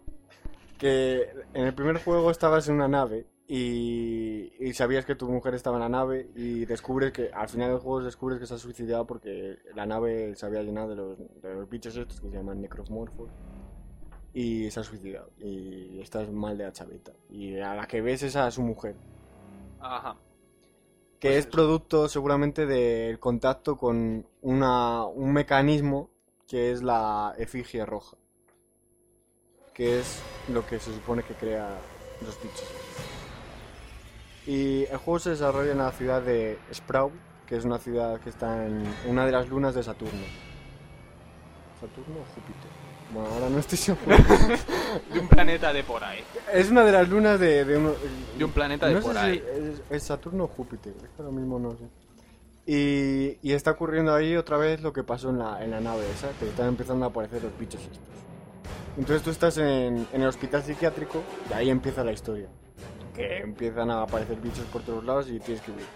[0.78, 5.54] que en el primer juego estabas en una nave y, y sabías que tu mujer
[5.54, 8.58] estaba en la nave y descubres que al final del juego descubres que se ha
[8.58, 12.36] suicidado porque la nave se había llenado de los, de los bichos estos que se
[12.36, 13.30] llaman necromorfos
[14.38, 18.22] y se ha suicidado y estás mal de la chavita y a la que ves
[18.22, 18.94] es a su mujer
[19.80, 20.16] Ajá.
[21.18, 21.50] que Pues es eso.
[21.50, 26.10] producto seguramente del contacto con una, un mecanismo
[26.46, 28.18] que es la efigie roja,
[29.72, 30.20] que es
[30.52, 31.78] lo que se supone que crea
[32.20, 32.68] los bichos.
[34.46, 37.12] Y el juego se desarrolla en la ciudad de Sprout,
[37.46, 40.22] que es una ciudad que está en una de las lunas de Saturno.
[41.80, 42.85] ¿Saturno o Júpiter?
[43.12, 44.16] Bueno, ahora no estoy seguro.
[45.12, 46.20] De un planeta de por ahí.
[46.52, 47.92] es una de las lunas de, de uno...
[48.36, 49.44] De un planeta de no sé por si ahí.
[49.54, 51.84] Es, es Saturno o Júpiter, ahora mismo no sé.
[52.66, 56.04] Y, y está ocurriendo ahí otra vez lo que pasó en la, en la nave
[56.10, 57.98] esa, que están empezando a aparecer los bichos estos.
[58.98, 62.48] Entonces tú estás en, en el hospital psiquiátrico y ahí empieza la historia.
[63.14, 65.86] Que empiezan a aparecer bichos por todos lados y tienes que huir.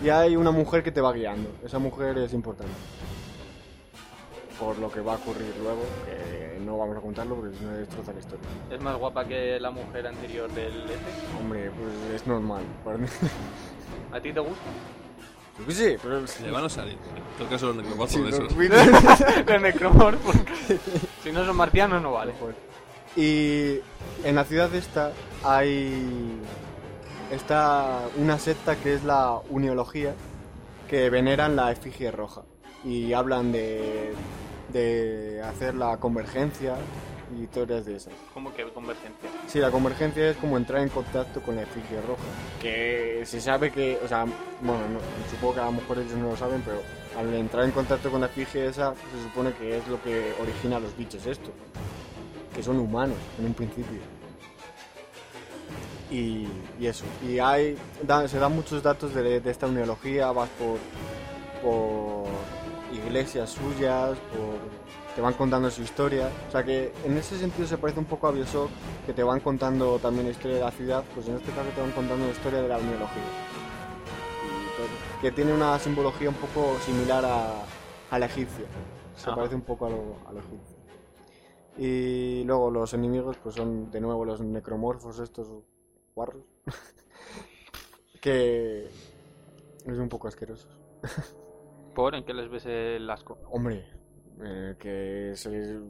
[0.00, 1.50] Y hay una mujer que te va guiando.
[1.64, 2.72] Esa mujer es importante.
[4.58, 7.72] Por lo que va a ocurrir luego, que no vamos a contarlo porque si no
[7.72, 8.46] destroza la historia.
[8.70, 11.00] Es más guapa que la mujer anterior del F.
[11.38, 12.62] Hombre, pues es normal.
[12.84, 13.06] para mí.
[14.12, 14.64] ¿A ti te gusta?
[15.58, 16.20] Yo qué sé, pero...
[16.42, 16.94] Le van a salir.
[16.94, 18.48] En todo caso, los necromorfos Sí, de los esos.
[18.54, 20.32] Twitter- El necromorfo.
[21.22, 22.32] Si no son marcianos, no vale.
[23.16, 23.78] Y
[24.24, 25.12] en la ciudad esta
[25.44, 26.38] hay
[27.30, 30.14] está una secta que es la uniología
[30.88, 32.42] que veneran la efigie roja
[32.84, 34.12] y hablan de,
[34.76, 36.74] de hacer la convergencia
[37.36, 38.12] y historias de esas.
[38.34, 39.28] ¿Cómo que convergencia?
[39.48, 42.22] Sí, la convergencia es como entrar en contacto con la efigie roja.
[42.60, 44.24] Que se sabe que, o sea,
[44.60, 46.80] bueno, no- supongo que a lo mejor ellos no lo saben, pero
[47.18, 50.76] al entrar en contacto con la efigie esa, se supone que es lo que origina
[50.76, 51.50] a los bichos estos.
[52.54, 53.98] Que son humanos, en un principio.
[56.10, 56.46] Y,
[56.78, 57.04] y eso.
[57.26, 60.78] Y hay, da- se dan muchos datos de, de esta neología, vas por,
[61.62, 62.26] por
[62.92, 66.30] iglesias suyas, por te van contando su historia.
[66.46, 68.68] O sea que en ese sentido se parece un poco a Bioshock,
[69.06, 71.80] que te van contando también la historia de la ciudad, pues en este caso te
[71.80, 72.86] van contando la historia de la todo.
[75.22, 77.62] Que tiene una simbología un poco similar a,
[78.10, 78.66] a la egipcia.
[79.16, 79.36] Se Ajá.
[79.36, 80.76] parece un poco a lo, a lo egipcio.
[81.78, 85.48] Y luego los enemigos pues son de nuevo los necromorfos estos
[86.14, 86.42] guarros.
[88.20, 90.78] que es un poco asquerosos.
[91.96, 92.14] ¿Por?
[92.14, 93.38] ¿En qué les ves el asco?
[93.50, 93.86] Hombre,
[94.42, 95.80] eh, que se,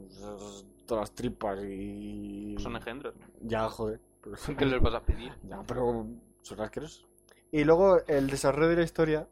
[0.85, 2.55] todas las tripas y...
[2.59, 3.13] Son engendros.
[3.41, 3.99] Ya, joder.
[4.23, 5.33] pero- ¿Qué les vas a pedir?
[5.43, 6.07] Ya, pero
[6.41, 7.05] son asquerosos.
[7.51, 9.27] Y luego el desarrollo de la historia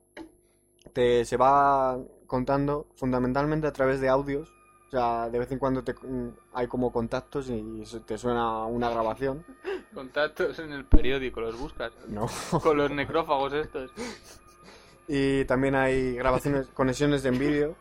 [0.91, 4.51] te se va contando fundamentalmente a través de audios.
[4.87, 5.95] O sea, de vez en cuando te,
[6.53, 9.45] hay como contactos y te suena una grabación.
[9.93, 11.93] Contactos en el periódico, los buscas.
[12.09, 12.27] No.
[12.61, 13.91] Con los necrófagos estos.
[15.07, 17.75] Y también hay grabaciones, conexiones de vídeo.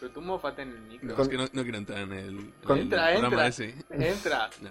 [0.00, 1.08] Pero tú mofate en el micro.
[1.10, 3.28] No, Con- es que no, no quiero entrar en el, en Con- el Entra, programa
[3.28, 3.46] entra.
[3.46, 3.74] ese.
[3.90, 4.50] Entra.
[4.62, 4.70] Nah.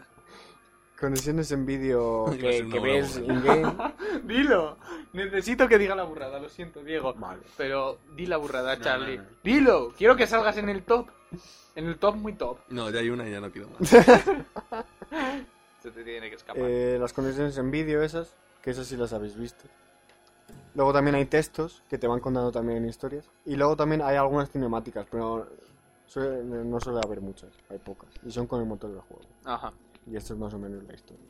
[1.00, 3.96] Conexiones en vídeo Iba a que, ser una que buena ves burrada.
[3.98, 4.24] in-game.
[4.26, 4.78] Dilo.
[5.14, 7.14] Necesito que diga la burrada, lo siento, Diego.
[7.16, 7.42] Vale.
[7.58, 9.18] Pero di la burrada, No, Charlie.
[9.18, 9.30] no, no.
[9.44, 9.94] Dilo.
[9.98, 11.08] Quiero que salgas en el top.
[11.76, 12.60] En el top muy top.
[12.70, 13.90] No, ya hay una y ya no quiero más.
[15.82, 16.62] Se te tiene que escapar.
[16.68, 19.64] Eh, las conexiones en vídeo esas, que esas sí las habéis visto.
[20.76, 23.30] Luego también hay textos que te van contando también historias.
[23.46, 25.48] Y luego también hay algunas cinemáticas, pero
[26.08, 28.10] suele- no suele haber muchas, hay pocas.
[28.26, 29.24] Y son con el motor del juego.
[29.46, 29.72] Ajá.
[30.08, 31.26] Y esto es más o menos la historia.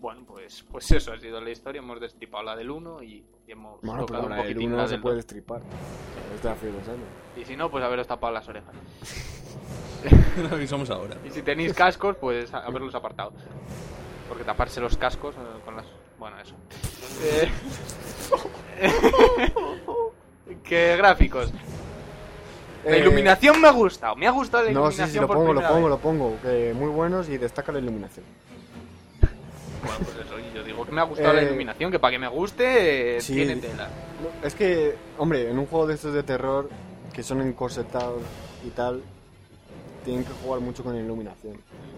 [0.00, 1.78] Bueno, pues, pues eso ha sido la historia.
[1.78, 4.66] Hemos destripado la del 1 y, y hemos Bueno, pero tocado un la del poquitín
[4.68, 5.24] uno la no se del puede 2.
[5.24, 5.60] destripar.
[5.60, 7.08] O sea, Es de hace dos años.
[7.36, 8.74] Y si no, pues haberos tapado las orejas.
[10.42, 11.16] Lo avisamos ahora.
[11.24, 13.32] Y si tenéis cascos, pues a- haberlos apartado.
[14.28, 15.86] Porque taparse los cascos eh, con las...
[16.22, 16.54] Bueno, eso.
[17.24, 17.50] Eh,
[20.62, 21.50] ¿Qué gráficos?
[22.84, 24.14] La Eh, iluminación me ha gustado.
[24.14, 25.88] Me ha gustado la No, iluminación sí, sí, lo por pongo, lo pongo, vez.
[25.88, 26.36] lo pongo.
[26.40, 28.24] Que muy buenos y destaca la iluminación.
[29.82, 32.18] Bueno, pues eso, yo digo que me ha gustado la Eh, iluminación, que para que
[32.20, 33.34] me guste, eh, sí.
[33.34, 33.88] tiene tela.
[34.22, 36.70] No, Es que, hombre, en un juego de estos de terror
[37.12, 38.22] que son encorsetados
[38.64, 39.02] y tal,
[40.04, 41.54] tienen que jugar mucho con iluminación.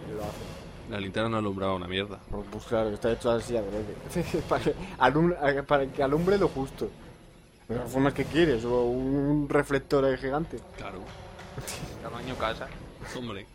[0.09, 0.65] Y lo hacen.
[0.91, 2.19] La linterna no alumbraba una mierda.
[2.51, 3.55] Pues, claro, está hecho así
[4.49, 6.89] para, que alumbre, para que alumbre lo justo.
[7.69, 10.59] De las formas que quieres, o un reflector ahí gigante.
[10.77, 10.99] Claro.
[12.03, 12.69] Tamaño casa.
[13.17, 13.47] Hombre.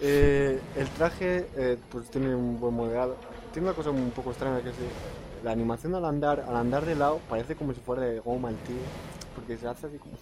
[0.00, 3.16] Eh, el traje eh, pues tiene un buen modelado.
[3.52, 4.90] Tiene una cosa un poco extraña que es eh,
[5.42, 8.56] la animación al andar, al andar de lado parece como si fuera de goma el
[8.58, 8.76] tío,
[9.34, 10.14] porque se hace así como,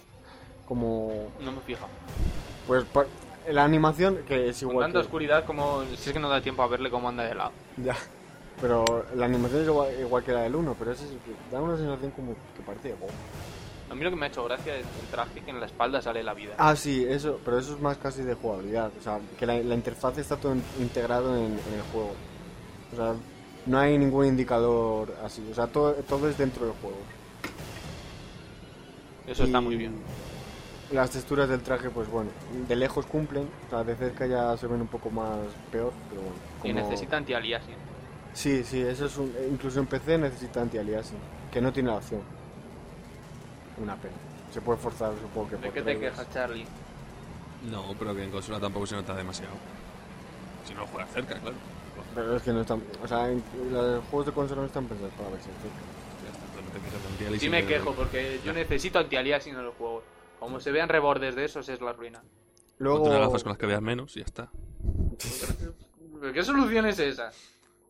[0.66, 1.86] como No me fijo.
[2.66, 2.84] pues
[3.48, 5.82] la animación que es Con igual tanta que- oscuridad como...
[5.96, 7.52] Si es que no da tiempo a verle cómo anda de lado.
[7.78, 7.96] ya,
[8.60, 11.02] pero la animación es igual, igual que la del 1, pero es
[11.50, 12.94] da una sensación como que parece de.
[13.90, 16.00] A mí lo que me ha hecho gracia es el traje que en la espalda
[16.00, 16.54] sale la vida.
[16.58, 18.92] Ah, sí, eso, pero eso es más casi de jugabilidad.
[18.98, 22.12] O sea, que la, la interfaz está todo in- integrado en, en el juego.
[22.92, 23.14] O sea,
[23.66, 25.44] no hay ningún indicador así.
[25.50, 26.98] O sea, todo, todo es dentro del juego.
[29.26, 29.94] Eso está muy bien.
[30.92, 32.30] Las texturas del traje, pues bueno,
[32.68, 33.48] de lejos cumplen.
[33.66, 35.38] O sea, de cerca ya se ven un poco más
[35.70, 36.36] peor, pero bueno.
[36.64, 37.76] Y como- necesita anti-aliasing.
[38.34, 39.32] Sí, sí, eso es un...
[39.50, 41.18] Incluso en PC necesita anti-aliasing,
[41.52, 42.22] que no tiene la opción.
[43.80, 44.14] Una pena.
[44.52, 46.66] Se puede forzar, supongo que ¿De por qué te quejas, Charlie?
[47.70, 49.52] No, pero que en consola tampoco se nota demasiado.
[50.66, 51.56] Si no lo juegas cerca, claro.
[52.14, 52.82] Pero es que no están...
[53.02, 55.80] O sea, en- los juegos de consola no están pensados para verse cerca.
[56.24, 59.54] Ya está, pero no te quejas de anti-aliasing, Sí me quejo porque yo necesito anti-aliasing
[59.54, 60.02] en los juegos.
[60.40, 62.22] Como se vean rebordes de esos es la ruina.
[62.78, 62.98] Luego...
[62.98, 64.50] Ponte unas gafas con las que veas menos y ya está.
[66.20, 67.30] ¿Pero ¿Qué solución es esa?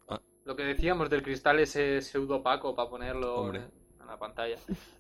[0.09, 0.21] Ah.
[0.45, 3.63] Lo que decíamos del cristal ese pseudo opaco para ponerlo Hombre.
[4.01, 4.57] en la pantalla.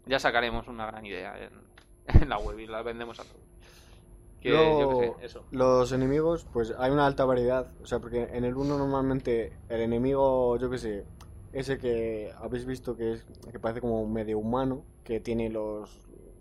[0.06, 1.50] Ya sacaremos una gran idea en,
[2.22, 3.50] en la web y la vendemos a todos.
[4.40, 5.44] Que Luego, yo qué sé, eso.
[5.50, 7.72] Los enemigos, pues hay una alta variedad.
[7.82, 11.04] O sea, porque en el 1 normalmente el enemigo, yo qué sé,
[11.52, 16.00] ese que habéis visto que es que parece como medio humano, que tiene los.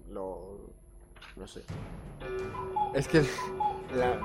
[0.10, 0.62] los.
[1.40, 1.64] No sé.
[2.94, 3.24] Es que.
[3.96, 4.20] la-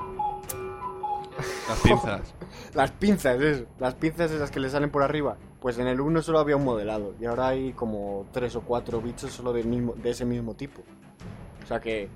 [1.68, 2.34] Las pinzas.
[2.74, 3.64] las pinzas, eso.
[3.78, 5.36] Las pinzas esas que le salen por arriba.
[5.60, 7.14] Pues en el 1 solo había un modelado.
[7.20, 10.82] Y ahora hay como tres o cuatro bichos solo del mismo, de ese mismo tipo.
[11.62, 12.08] O sea que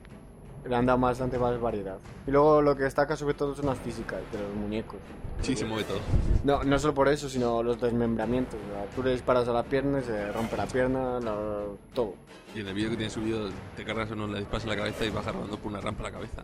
[0.68, 1.96] le han dado bastante más variedad.
[2.26, 4.98] Y luego lo que destaca sobre todo son las físicas de los muñecos.
[5.42, 5.98] Sí, se mueve todo.
[6.44, 8.58] No, no solo por eso, sino los desmembramientos.
[8.70, 12.14] O sea, tú le disparas a la pierna y se rompe la pierna, lo- todo.
[12.54, 15.04] Y en el vídeo que tienes subido, te cargas uno, le disparas en la cabeza
[15.04, 16.42] y bajas rodando por una rampa a la cabeza.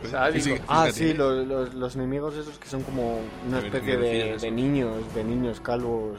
[0.32, 4.38] Física- Ah, sí, los, los, los enemigos esos que son como una especie a de,
[4.38, 6.18] de niños, de niños calvos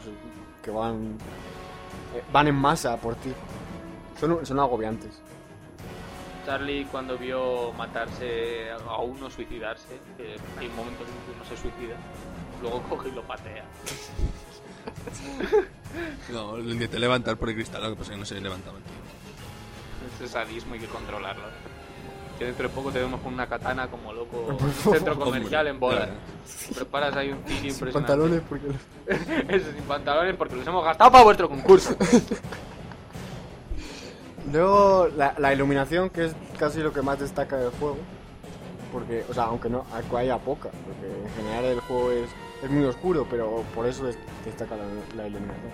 [0.62, 1.16] que van
[2.16, 3.32] eh, van en masa por ti.
[4.22, 5.20] Son, son agobiantes.
[6.46, 11.58] Charlie cuando vio matarse a uno, suicidarse, que hay un momento en que uno se
[11.58, 11.96] suicida,
[12.62, 13.66] luego coge y lo patea.
[16.32, 18.78] No, lo intenté levantar por el cristal, lo que pasa es que no se levantaba
[18.78, 18.94] el tío.
[20.16, 21.44] Ese sadismo hay que controlarlo.
[22.40, 26.08] Que dentro de poco te vemos con una katana como loco centro comercial en bola.
[26.74, 27.92] Preparas ahí un tiro Sin impresionante.
[27.94, 28.68] pantalones porque
[29.54, 31.94] Eso, sin pantalones porque los hemos gastado para vuestro concurso.
[34.52, 37.98] Luego la, iluminación, que es casi lo que más destaca del juego.
[38.92, 39.86] Porque, o sea, aunque no
[40.16, 42.30] haya poca, porque en general el juego es,
[42.62, 44.76] es muy oscuro, pero por eso es- destaca
[45.16, 45.72] la, iluminación.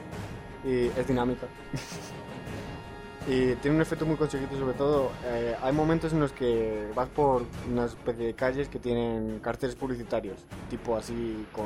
[0.64, 1.48] Y es dinámica.
[3.28, 5.12] y tiene un efecto muy conseguido, sobre todo.
[5.26, 9.76] eh, hay momentos en los que vas por una especie de calles que tienen carteles
[9.76, 11.66] publicitarios, tipo así con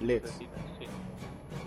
[0.00, 0.32] LEDs.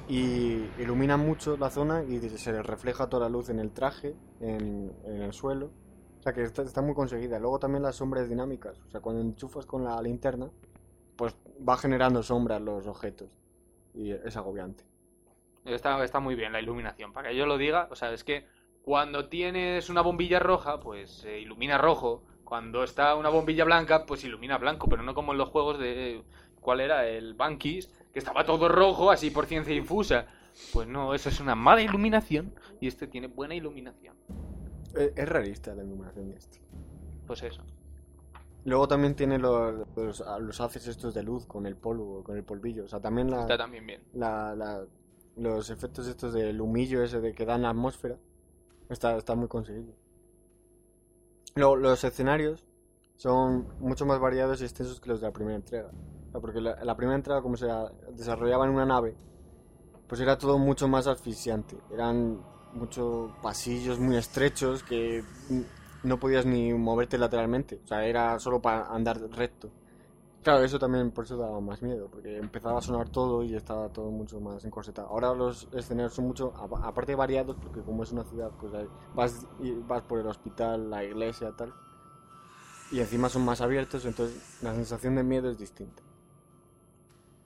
[0.09, 4.15] Y ilumina mucho la zona y se le refleja toda la luz en el traje,
[4.41, 5.71] en, el suelo.
[6.19, 7.39] O sea que está, muy conseguida.
[7.39, 8.81] Luego también las sombras dinámicas.
[8.87, 10.49] O sea, cuando enchufas con la linterna,
[11.15, 11.35] pues
[11.67, 13.37] va generando sombras los objetos.
[13.93, 14.83] Y es agobiante.
[15.63, 17.13] Está, muy bien la iluminación.
[17.13, 18.47] Para que yo lo diga, o sea, es que
[18.81, 22.23] cuando tienes una bombilla roja, pues se ilumina rojo.
[22.43, 26.23] Cuando está una bombilla blanca, pues ilumina blanco, pero no como en los juegos de...
[26.59, 27.07] ¿Cuál era?
[27.07, 30.27] El Bankis, que estaba todo rojo, así por ciencia infusa.
[30.73, 34.15] Pues no, eso es una mala iluminación y este tiene buena iluminación.
[34.95, 36.59] Es, es realista la iluminación de este.
[37.27, 37.63] Pues eso.
[38.65, 42.43] Luego también tiene los, los, los haces estos de luz con el polvo, con el
[42.43, 42.85] polvillo.
[42.85, 44.01] O sea, también la, Está también bien.
[44.13, 44.85] la, la-
[45.37, 48.17] los efectos estos del humillo ese de que dan la atmósfera
[48.89, 49.93] está, está muy conseguido.
[51.55, 52.65] Luego, los escenarios
[53.15, 55.91] son mucho más variados y extensos que los de la primera entrega.
[56.33, 57.67] Porque la, primera entrega, como se
[58.11, 59.15] desarrollaba en una nave,
[60.07, 61.77] pues era todo mucho más asfixiante.
[61.91, 62.39] Eran
[62.73, 65.23] muchos pasillos muy estrechos que
[66.03, 67.79] no podías ni moverte lateralmente.
[67.83, 69.69] O sea, era solo para andar recto.
[70.43, 73.89] Claro, eso también por eso daba más miedo, porque empezaba a sonar todo y estaba
[73.89, 75.09] todo mucho más encorsetado.
[75.09, 78.71] Ahora los escenarios son mucho, apa- aparte variados, porque como es una ciudad, pues
[79.13, 79.45] vas,
[79.85, 81.73] vas por el hospital, la iglesia, tal.
[82.91, 86.01] Y encima son más abiertos, entonces la sensación de miedo es distinta.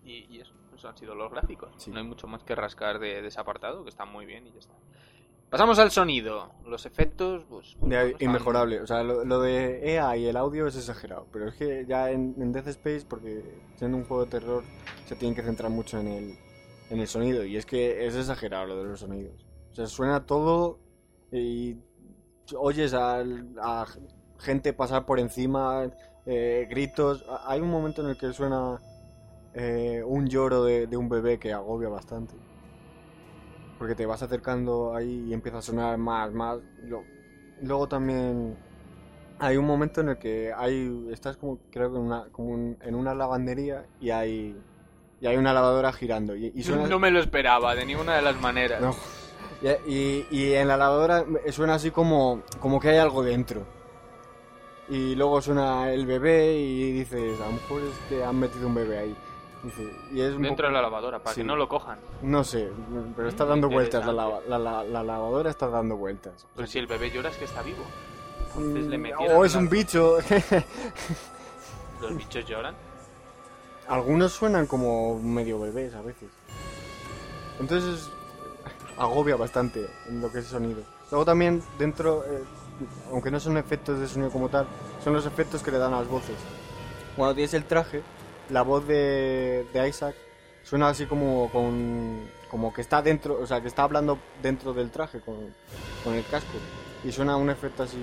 [0.03, 1.71] Y, y eso, eso han sido los gráficos.
[1.77, 1.91] Sí.
[1.91, 4.51] No hay mucho más que rascar de, de ese apartado, que está muy bien y
[4.51, 4.73] ya está.
[5.49, 6.51] Pasamos al sonido.
[6.65, 7.77] Los efectos, pues.
[7.81, 11.55] Están- inmejorable, o sea, lo, lo de EA y el audio es exagerado, pero es
[11.55, 14.63] que ya en, en Death Space, porque siendo un juego de terror,
[15.05, 16.37] se tienen que centrar mucho en el,
[16.89, 19.45] en el sonido, y es que es exagerado lo de los sonidos.
[19.71, 20.79] O sea, suena todo
[21.31, 21.77] y
[22.57, 23.23] oyes a,
[24.39, 25.83] gente pasar por encima,
[26.25, 27.23] eh, gritos.
[27.45, 28.79] Hay un momento en el que suena
[29.53, 32.33] eh, un lloro de, de un bebé que agobia bastante.
[33.77, 36.59] Porque te vas acercando ahí y empieza a sonar más, más.
[36.83, 37.03] lo-
[37.61, 38.55] luego también
[39.39, 41.07] hay un momento en el que hay.
[41.11, 44.55] Estás como, creo que en una, como un- en una lavandería y hay.
[45.19, 46.35] Y hay una lavadora girando.
[46.35, 46.87] Y, y suena.
[46.87, 48.81] No me lo esperaba de ninguna de las maneras.
[48.81, 48.95] No.
[49.61, 53.65] Y, y- y en la lavadora suena así como, como que hay algo dentro.
[54.89, 58.75] Y luego suena el bebé y dices, a lo mejor es que han metido un
[58.75, 59.15] bebé ahí.
[59.63, 61.41] Dice, y es un Dentro poco- de la lavadora, para Sí.
[61.41, 61.97] que no lo cojan.
[62.21, 62.69] No sé,
[63.15, 66.45] pero está dando vueltas, la, la- la- la lavadora está dando vueltas.
[66.55, 67.83] Pero si el bebé llora es que está vivo.
[68.57, 70.17] Entonces le Mm, metieron o es un bicho.
[72.01, 72.75] Los bichos lloran.
[73.87, 76.29] Algunos suenan como medio bebés a veces.
[77.59, 78.09] Entonces
[78.97, 80.81] agobia bastante en lo que es sonido.
[81.09, 82.43] Luego también dentro, eh,
[83.11, 84.65] aunque no son efectos de sonido como tal,
[85.03, 86.35] son los efectos que le dan a las voces.
[87.15, 88.01] Cuando tienes el traje,
[88.53, 90.15] la voz de, de Isaac
[90.63, 94.91] suena así como con como que está dentro, o sea, que está hablando dentro del
[94.91, 95.35] traje con,
[96.03, 96.53] con el casco
[97.03, 97.97] y suena un efecto así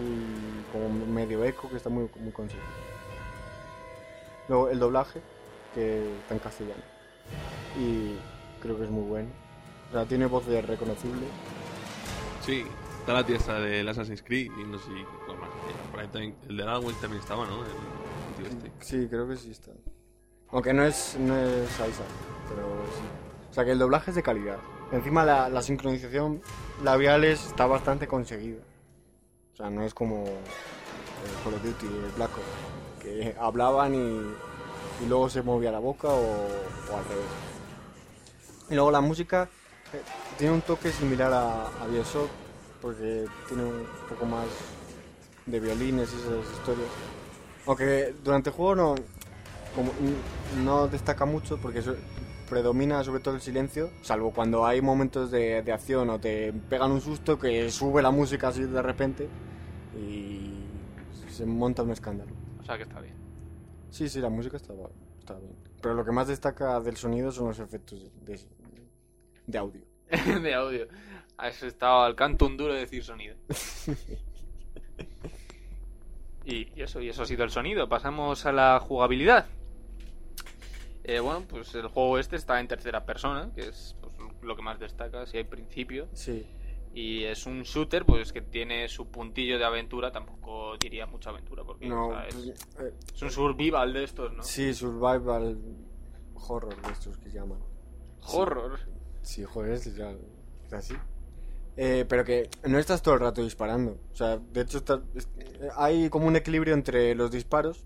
[0.73, 2.67] como medio eco que está muy muy conseguido.
[4.49, 5.21] Luego el doblaje
[5.73, 6.83] que está en castellano
[7.79, 8.17] y
[8.61, 9.29] creo que es muy bueno.
[9.91, 11.29] O sea, tiene voces reconocibles.
[12.45, 12.65] Sí,
[12.99, 15.51] está la tía esta del Assassin's Creed y no sé si cuál más.
[15.91, 17.65] Por ahí también, el de Ball también estaba, ¿no?
[17.65, 17.71] El
[18.37, 18.73] tío este.
[18.81, 19.73] Sí, creo que sí está.
[20.53, 21.91] Aunque no es, no es Isaac,
[22.49, 22.63] pero
[22.97, 23.03] sí.
[23.51, 24.59] O sea que el doblaje es de calidad.
[24.93, 26.43] Encima la, la sincronización
[26.83, 28.63] labiales está bastante conseguida.
[29.53, 30.25] O sea, no es como
[31.45, 36.09] Call of Duty, el Black Ops, que hablaban y, y luego se movía la boca
[36.09, 37.27] o, o al revés.
[38.71, 39.49] Y luego la música
[39.93, 40.01] eh,
[40.39, 42.29] tiene un toque similar a, a Bioshock,
[42.81, 44.47] porque tiene un poco más
[45.47, 46.89] de violines y esas historias.
[47.67, 48.95] Aunque durante el juego no,
[49.75, 49.93] como,
[50.65, 51.83] no destaca mucho porque
[52.49, 56.91] predomina sobre todo el silencio, salvo cuando hay momentos de, de acción o te pegan
[56.91, 59.29] un susto que sube la música así de repente
[59.97, 60.65] y
[61.29, 62.33] se monta un escándalo.
[62.61, 63.15] O sea que está bien.
[63.91, 64.75] Sí, sí, la música está,
[65.19, 65.55] está bien.
[65.81, 68.41] Pero lo que más destaca del sonido son los efectos de,
[69.47, 69.83] de audio.
[70.43, 70.89] de audio.
[71.37, 73.37] Has estado al canto un duro de decir sonido.
[76.45, 77.89] y, y eso, y eso ha sido el sonido.
[77.89, 79.47] Pasamos a la jugabilidad.
[81.11, 84.63] Eh, bueno, pues el juego este está en tercera persona, que es pues, lo que
[84.63, 86.07] más destaca, si hay principio.
[86.13, 86.47] Sí.
[86.95, 91.65] Y es un shooter, pues que tiene su puntillo de aventura, tampoco diría mucha aventura,
[91.65, 92.49] porque No, o sea, es, pues,
[92.89, 94.43] eh, es un survival de estos, ¿no?
[94.45, 95.59] sí, survival
[96.35, 97.59] horror de estos que llaman.
[98.29, 98.79] Horror.
[99.23, 100.15] Sí, joder, es, ya-
[100.67, 100.95] es así.
[101.77, 103.99] Eh, pero que no estás todo el rato disparando.
[104.13, 105.29] O sea, de hecho estás- es-
[105.77, 107.85] hay como un equilibrio entre los disparos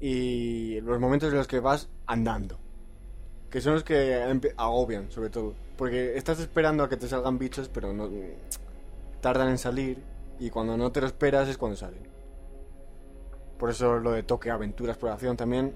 [0.00, 2.58] y los momentos en los que vas andando.
[3.50, 5.54] Que son los que agobian, sobre todo.
[5.76, 8.10] Porque estás esperando a que te salgan bichos, pero no
[9.20, 10.02] tardan en salir.
[10.38, 12.06] Y cuando no te lo esperas es cuando salen.
[13.58, 15.36] Por eso lo de toque, aventura, exploración.
[15.36, 15.74] También,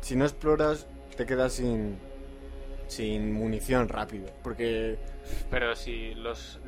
[0.00, 0.86] si no exploras,
[1.16, 1.98] te quedas sin,
[2.86, 4.28] sin munición rápido.
[4.42, 4.98] Porque
[5.50, 6.58] Pero si los.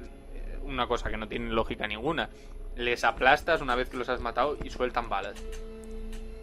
[0.64, 2.28] Una cosa que no tiene lógica ninguna.
[2.76, 5.34] Les aplastas una vez que los has matado y sueltan balas.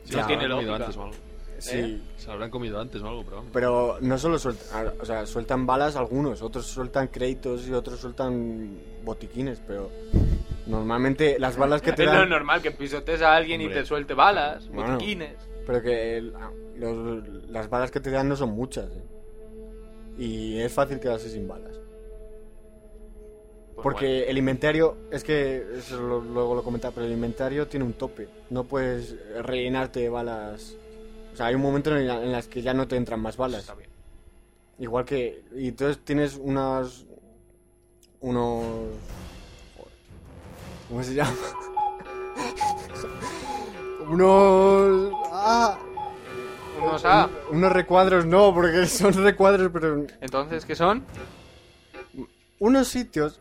[0.03, 0.75] Sí, No se tiene lógica.
[0.75, 1.15] antes o algo.
[1.59, 2.03] sí.
[2.17, 3.51] Se lo habrán comido antes o algo, pero vamos.
[3.53, 8.77] Pero no solo sueltan, o sea, sueltan balas algunos, otros sueltan créditos y otros sueltan
[9.03, 9.89] botiquines, pero
[10.67, 12.29] normalmente las balas que te es lo dan...
[12.29, 14.93] normal que pisotes a alguien y te suelte balas, Bueno.
[14.93, 15.35] botiquines.
[15.65, 16.33] Pero que el-
[16.77, 19.03] los- las balas que te dan no son muchas, ¿eh?
[20.17, 21.79] Y es fácil quedarse sin balas.
[23.81, 24.29] Pues Porque bueno.
[24.31, 28.29] el inventario, es que eso lo- luego lo comentaba, pero el inventario tiene un tope.
[28.51, 30.75] No puedes rellenarte de balas.
[31.33, 33.37] O sea, hay un momento en, la- en las que ya no te entran más
[33.37, 33.61] balas.
[33.61, 33.89] Está bien.
[34.77, 35.43] Igual que.
[35.55, 37.05] Y entonces tienes unas.
[38.19, 38.63] Unos.
[39.77, 39.93] joder,
[40.89, 41.31] ¿Cómo se llama?
[44.09, 45.13] unos.
[45.31, 45.77] ¡Ah!
[47.03, 47.29] A...
[47.51, 51.05] Unos recuadros no, porque son recuadros, pero Entonces, ¿qué son?
[52.59, 53.39] unos sitios.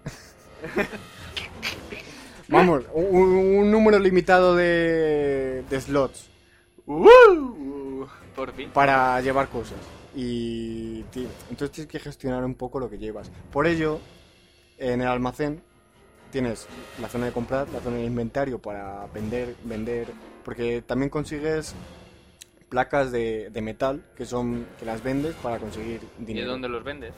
[2.48, 6.28] Vamos, un, un número limitado de, de slots
[6.86, 8.68] Uh, por fin.
[8.70, 9.78] para llevar cosas.
[10.14, 13.30] Y tío, entonces tienes que gestionar un poco lo que llevas.
[13.52, 14.00] Por ello,
[14.78, 15.62] en el almacén
[16.32, 16.66] tienes
[17.00, 20.08] la zona de comprar, la zona de inventario para vender, vender,
[20.44, 21.74] porque también consigues
[22.68, 26.82] placas de, de metal que son que las vendes para conseguir ¿Y dinero dónde los
[26.82, 27.12] vendes?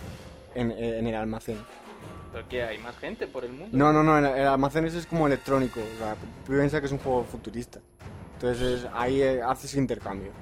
[0.55, 1.57] en, en el almacén.
[2.33, 2.63] ¿Pero qué?
[2.63, 3.77] ¿Hay más gente por el mundo?
[3.77, 6.17] No, no, no, el, el almacén ese es como electrónico, o sea,
[6.47, 7.81] piensa que es un juego futurista.
[8.35, 10.33] Entonces ahí eh, haces intercambio.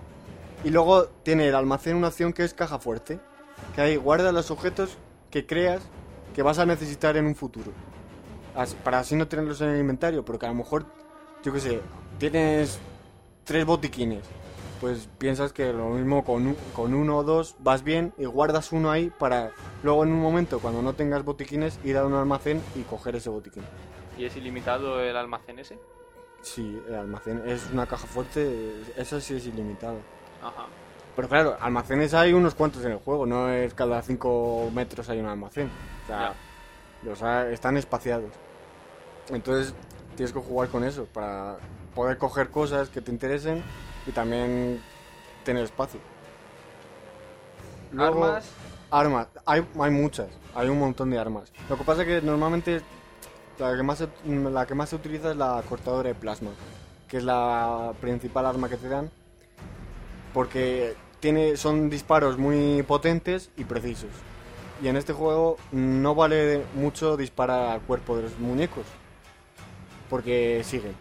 [0.64, 3.18] Y luego tiene el almacén una opción que es caja fuerte,
[3.74, 4.96] que ahí guarda los objetos
[5.30, 5.82] que creas
[6.34, 7.72] que vas a necesitar en un futuro.
[8.84, 10.86] Para así no tenerlos en el inventario, porque a lo mejor,
[11.42, 11.80] yo qué sé,
[12.18, 12.78] tienes
[13.44, 14.22] tres botiquines.
[14.80, 18.72] Pues piensas que lo mismo con, un- con uno o dos vas bien y guardas
[18.72, 19.50] uno ahí para
[19.82, 23.28] luego en un momento, cuando no tengas botiquines, ir a un almacén y coger ese
[23.28, 23.62] botiquín.
[24.16, 25.78] ¿Y es ilimitado el almacén ese?
[26.42, 29.98] Sí, el almacén es una caja fuerte, eso sí es ilimitado.
[30.42, 30.66] Ajá.
[31.14, 35.20] Pero claro, almacenes hay unos cuantos en el juego, no es cada 5 metros hay
[35.20, 35.70] un almacén.
[36.04, 36.32] O sea,
[37.02, 38.30] los ha- están espaciados.
[39.28, 39.74] Entonces
[40.16, 41.58] tienes que jugar con eso para
[41.94, 43.62] poder coger cosas que te interesen
[44.06, 44.82] y también
[45.44, 46.00] tener espacio.
[47.92, 48.50] Luego, Armas.
[48.90, 51.52] Armas, hay, hay muchas, hay un montón de armas.
[51.68, 52.82] Lo que pasa es que normalmente
[53.58, 56.50] la que, más se, la que más se utiliza es la cortadora de plasma,
[57.08, 59.10] que es la principal arma que te dan,
[60.34, 64.10] porque tiene, son disparos muy potentes y precisos.
[64.82, 68.86] Y en este juego no vale mucho disparar al cuerpo de los muñecos,
[70.08, 70.94] porque siguen.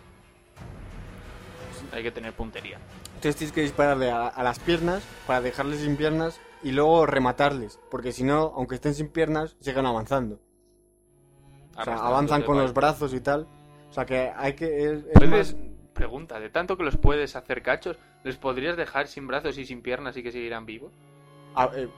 [1.92, 2.78] Hay que tener puntería.
[3.20, 7.78] Entonces tienes que dispararle a, a las piernas para dejarles sin piernas y luego rematarles,
[7.92, 10.40] porque si no, aunque estén sin piernas, siguen avanzando.
[11.78, 13.46] O sea, avanzan con los brazos y tal.
[13.90, 14.86] O sea que hay que...
[14.94, 15.64] es- es Puedes, más-
[15.94, 19.82] pregunta, de tanto que los puedes hacer cachos, ¿les podrías dejar sin brazos y sin
[19.82, 20.94] piernas y que seguirán vivos?
[21.56, 21.90] a- eh,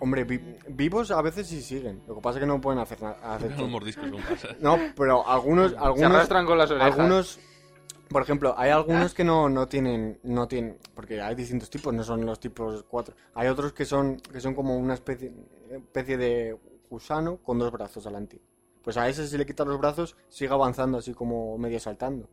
[0.00, 2.02] hombre, vi- vivos a veces sí siguen.
[2.06, 3.16] Lo que pasa es que no pueden hacer nada.
[4.60, 5.70] No, pero algunos...
[5.70, 6.92] Se algunos arrastran con las orejas.
[6.92, 7.40] algunos
[8.08, 12.02] por ejemplo hay algunos que no, no tienen no tienen porque hay distintos tipos no
[12.04, 13.14] son los tipos cuatro.
[13.34, 15.32] Hay otros que son que son como una especie
[15.70, 16.56] especie de
[16.90, 18.40] gusano con dos brazos adelante.
[18.82, 22.28] Pues a ese si le quitas los brazos sigue avanzando así como medio saltando.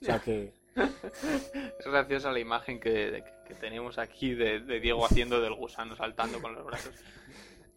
[0.00, 5.40] O sea que Es graciosa la imagen que, que tenemos aquí de, de Diego haciendo
[5.40, 6.92] del gusano saltando con los brazos.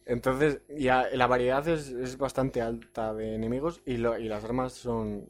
[0.06, 4.74] entonces ya la variedad es, es bastante alta de enemigos y, lo- y las armas
[4.74, 5.28] son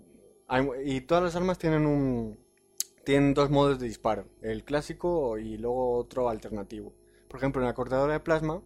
[0.51, 2.39] hay- y todas las armas tienen un
[3.03, 6.93] tienen dos modos de disparo, el clásico y luego otro alternativo.
[7.27, 8.61] Por ejemplo, en la cortadora de plasma,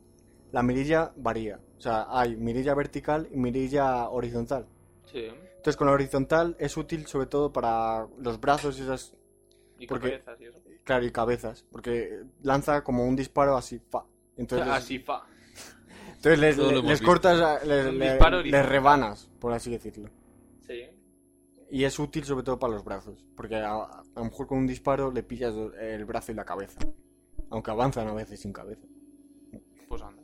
[0.52, 1.62] la mirilla varía.
[1.78, 4.68] O sea, hay mirilla vertical y mirilla horizontal.
[5.06, 5.28] Sí.
[5.30, 9.16] Entonces, con la horizontal es útil sobre todo para los brazos y esas,
[9.80, 10.60] Y Porque- cabezas y eso.
[10.84, 14.06] claro, y cabezas, porque lanza como un disparo así, fa.
[14.38, 15.26] Entonces, les- Así fa.
[16.16, 20.10] entonces les, cortas, les, rebanas, por así decirlo.
[21.72, 24.68] Y es útil sobre todo para los brazos, porque a, a lo mejor con un
[24.68, 26.80] disparo le pillas el brazo y la cabeza.
[27.49, 28.86] Aunque avanzan a veces sin cabeza.
[29.89, 30.22] Pues anda.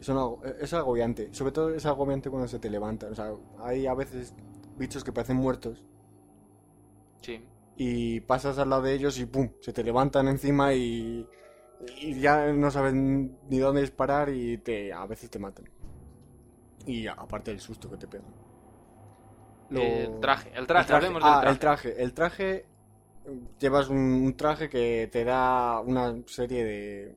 [0.00, 0.28] Es, una-
[0.60, 3.12] es agobiante, sobre todo es agobiante cuando se te levantan.
[3.12, 4.34] O sea, hay a veces
[4.78, 5.84] bichos que parecen muertos
[7.20, 7.44] Sí.
[7.76, 9.50] y pasas al lado de ellos y ¡pum!
[9.60, 11.28] Se te levantan encima y,
[12.00, 15.68] y ya no saben ni dónde disparar y te, a veces te matan.
[16.86, 18.32] Y aparte del susto que te pegan.
[19.70, 21.92] Lo- El traje, el traje, hablemos ah, del traje.
[22.02, 22.02] el traje.
[22.02, 22.66] El traje,
[23.58, 27.16] llevas un, un traje que te da una serie de...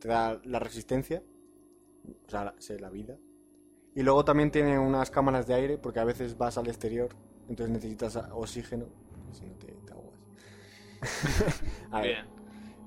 [0.00, 1.22] Te da la resistencia,
[2.26, 3.16] o sea, la, vida.
[3.94, 7.10] Y luego también tiene unas cámaras de aire, porque a veces vas al exterior,
[7.48, 8.86] entonces necesitas oxígeno,
[9.32, 10.18] si no te, te ahogas.
[11.92, 12.26] A ver, Bien.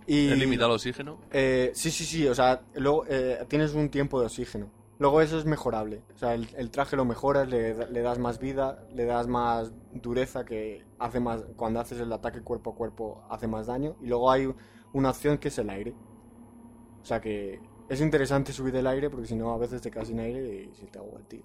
[0.07, 1.19] y, ¿Es limitado el oxígeno?
[1.31, 4.69] eh, sí, sí, sí, o sea, luego eh, tienes un tiempo de oxígeno.
[4.97, 6.01] Luego eso es mejorable.
[6.15, 9.73] O sea, el, traje lo mejoras, le, da- le das más vida, le das más
[9.93, 11.43] dureza que hace más.
[11.57, 13.95] Cuando haces el ataque cuerpo a cuerpo hace más daño.
[14.01, 14.53] Y luego hay
[14.93, 15.93] una opción que es el aire.
[17.01, 20.07] O sea que es interesante subir el aire porque si no a veces te quedas
[20.07, 21.43] sin aire y se te ahoga el tío.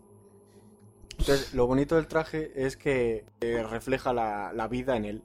[1.19, 5.23] Entonces, lo bonito del traje es que eh, refleja la vida en él.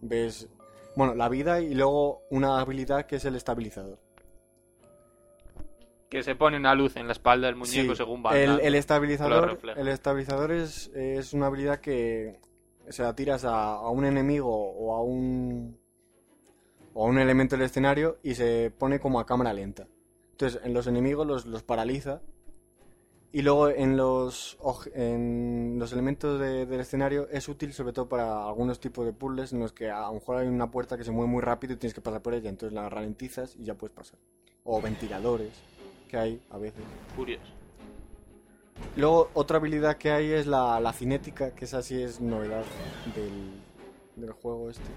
[0.00, 0.48] Ves,
[0.96, 3.98] bueno, la vida y luego una habilidad que es el estabilizador.
[6.08, 8.74] Que se pone una luz en la espalda del muñeco Sí, según va el, el
[8.74, 12.40] estabilizador, el estabilizador es, es una habilidad que
[12.88, 15.78] se la tiras a, a un enemigo o a un
[16.94, 19.86] o a un elemento del escenario y se pone como a cámara lenta.
[20.32, 22.22] Entonces, en los enemigos los, los paraliza
[23.30, 24.56] y luego en los,
[24.94, 29.52] en los elementos de- del escenario es útil sobre todo para algunos tipos de puzzles
[29.52, 31.76] en los que a lo mejor hay una puerta que se mueve muy rápido y
[31.76, 34.18] tienes que pasar por ella, entonces la ralentizas y ya puedes pasar.
[34.64, 35.50] O ventiladores
[36.08, 36.82] que hay a veces.
[37.14, 37.52] Curioso.
[38.96, 42.64] Luego, otra habilidad que hay es la, la cinética, que esa sí es novedad
[43.14, 43.60] del,
[44.16, 44.88] del juego este.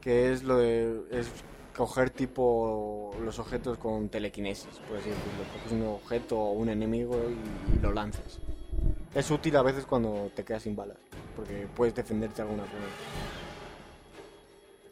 [0.00, 1.02] Que es lo de.
[1.10, 1.30] es
[1.76, 5.44] coger tipo los objetos con telequinesis, por así decirlo.
[5.52, 8.38] Coges un objeto o un enemigo y, y lo lanzas.
[9.14, 10.98] Es útil a veces cuando te quedas sin balas,
[11.36, 12.86] porque puedes defenderte de alguna forma.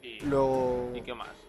[0.03, 0.90] ¿Y, Luego.
[0.94, 1.41] ¿y qué más?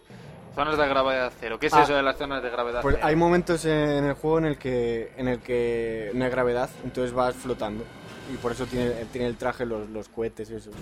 [0.54, 1.58] Zonas de gravedad cero.
[1.58, 3.06] ¿Qué es Ah, eso de las zonas de gravedad Pues cero?
[3.08, 7.12] hay momentos en el juego en el que en el que no hay gravedad, entonces
[7.12, 7.84] vas flotando.
[8.32, 10.72] Y por eso tiene, tiene el traje los, los cohetes esos.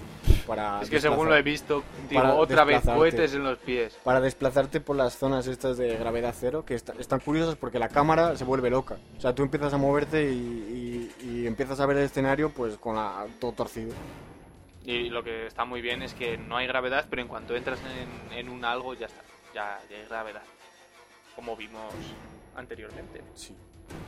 [0.47, 2.99] Para Es que según lo he visto, digo, otra vez desplazarte.
[3.01, 3.99] cohetes en los pies.
[4.05, 7.89] Para desplazarte por las zonas estas de gravedad cero, que está- están curiosas porque la
[7.89, 8.97] cámara se vuelve loca.
[9.19, 12.77] O sea, tú empiezas a moverte y, y- y empiezas a ver el escenario pues
[12.77, 13.93] con la, todo torcido.
[14.85, 17.81] Y lo que está muy bien es que no hay gravedad, pero en cuanto entras
[18.31, 19.21] en, en un algo ya está.
[19.55, 20.43] Ya, ya gravedad.
[21.37, 21.93] Como vimos
[22.55, 23.23] anteriormente.
[23.35, 23.57] Sí.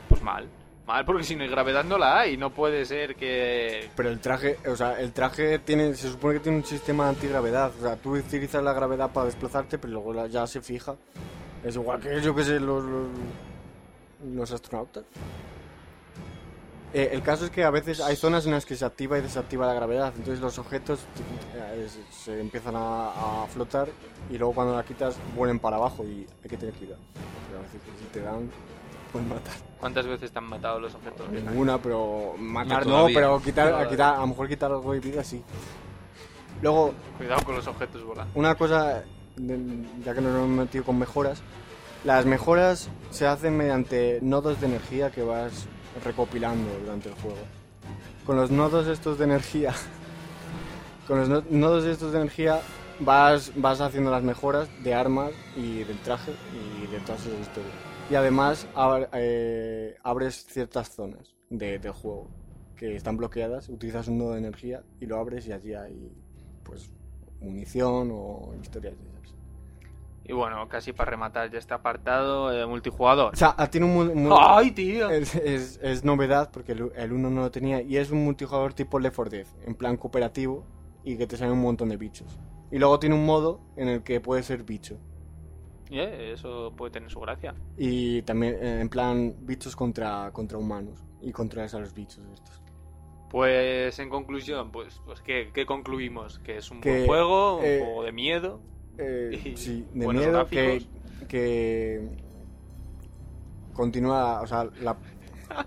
[0.09, 0.49] Pues mal.
[0.87, 2.37] Mal, porque si no hay gravedad no la hay.
[2.37, 3.89] No puede ser que...
[3.97, 7.11] Pero el traje, o sea, el traje tiene, se supone que tiene un sistema de
[7.11, 7.73] antigravedad.
[7.79, 10.95] O sea, tú utilizas la gravedad para desplazarte, pero luego ya se fija.
[11.65, 13.09] Es igual que yo que sé, los, los,
[14.35, 15.05] los astronautas.
[16.95, 19.23] Eh, el caso es que a veces hay zonas en las que se activa y
[19.23, 20.13] desactiva la gravedad.
[20.17, 21.01] Entonces los objetos
[21.57, 23.89] eh, se- empiezan a, a flotar
[24.31, 27.01] y luego cuando la quitas vuelven para abajo y hay que tener cuidado.
[27.49, 28.49] Pero a veces si te dan,
[29.13, 29.55] pueden matar.
[29.81, 31.29] ¿Cuántas veces te han matado los objetos?
[31.31, 33.91] Ninguna, pero matar No, no, pero quitar, a, Todavía.
[33.91, 35.43] quitar, a lo mejor quitar algo de vida sí.
[36.63, 38.31] Luego, Cuidado con los objetos volando.
[38.39, 39.03] una cosa,
[39.37, 41.43] ya que nos hemos metido con mejoras,
[42.05, 45.67] las mejoras se hacen mediante nodos de energía que vas
[46.03, 47.39] recopilando durante el juego.
[48.27, 49.73] Con los nodos estos de energía,
[51.07, 52.61] con los no- nodos estos de energía
[53.01, 57.75] vas, vas haciendo las mejoras de armas y del traje y de todas esas historias.
[58.11, 58.67] Y además
[59.13, 62.29] eh, abres ciertas zonas de- juego
[62.77, 66.13] que están bloqueadas, utilizas un nodo de energía y lo abres y allí hay
[66.65, 66.91] pues
[67.41, 68.95] munición o historias.
[70.27, 73.35] Y bueno, casi para rematar ya este apartado, eh, multijugador.
[73.35, 75.11] O sea, ah, tiene un mu- mu- ¡Ay, tío!
[75.11, 78.73] es, es- es novedad porque el, el 1 no lo tenía y es un multijugador
[78.73, 80.65] tipo Left 4 Dead, en plan cooperativo
[81.05, 82.39] y que te salen un montón de bichos.
[82.71, 84.97] Y luego tiene un modo en el que puede ser bicho.
[85.91, 87.55] Y, eh, eso puede tener su gracia.
[87.77, 92.63] Y también eh, en plan bichos contra, contra humanos y controlas a los bichos estos.
[93.31, 96.39] Pues en conclusión, pues, pues ¿qué, qué concluimos?
[96.39, 98.61] Que es un Que, buen juego, un eh, juego de miedo.
[98.99, 100.89] Eh, Y sí, de miedo que, gráficos.
[101.29, 102.09] que
[103.73, 104.97] continúa, o sea, la...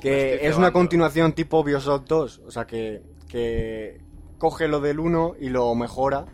[0.00, 4.00] que es una continuación tipo Bioshock 2, o sea, que, que
[4.38, 6.26] coge lo del 1 y lo mejora,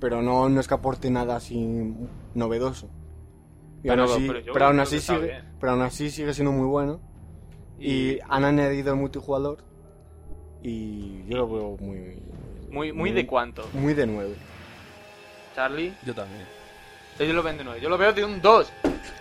[0.00, 1.94] pero no, no es que aporte nada así
[2.34, 2.88] novedoso.
[3.82, 5.44] Y Pero- aún así, pero aún así sigue, bien.
[5.60, 7.00] pero aún así sigue siendo muy bueno
[7.78, 9.58] y han añadido el multijugador
[10.62, 12.20] y yo lo veo muy
[12.70, 13.68] Muy, muy de cuánto.
[13.72, 14.34] muy de 9
[15.54, 16.46] Charlie, Yo también.
[17.18, 17.80] yo lo ven de 9.
[17.80, 18.72] Yo lo veo de un 2.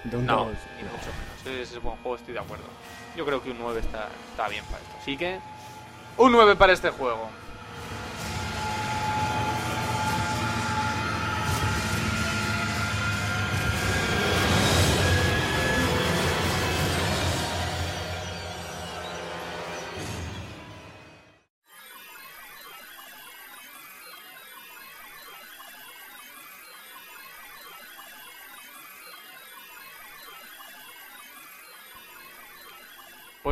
[0.04, 0.48] de un No, dos.
[0.78, 1.08] ni mucho
[1.46, 1.62] menos.
[1.62, 2.66] Es, es buen juego, estoy de acuerdo.
[3.16, 4.92] Yo creo que un 9 está, está bien para esto.
[5.02, 5.40] Así que,
[6.18, 7.30] un 9 para este juego.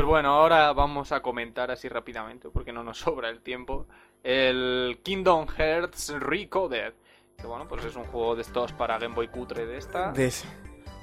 [0.06, 3.86] Bueno, ahora vamos a comentar así rápidamente, porque no nos sobra el tiempo,
[4.22, 6.94] el Kingdom Hearts Recoded.
[7.36, 10.10] Que bueno, pues es un juego de estos para Game Boy cutre de esta.
[10.12, 10.48] De ese.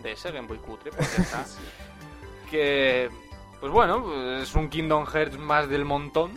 [0.02, 1.46] de ese Game Boy cutre, pues ya está.
[2.50, 3.10] que,
[3.60, 6.32] pues bueno, pues es un Kingdom Hearts más del montón.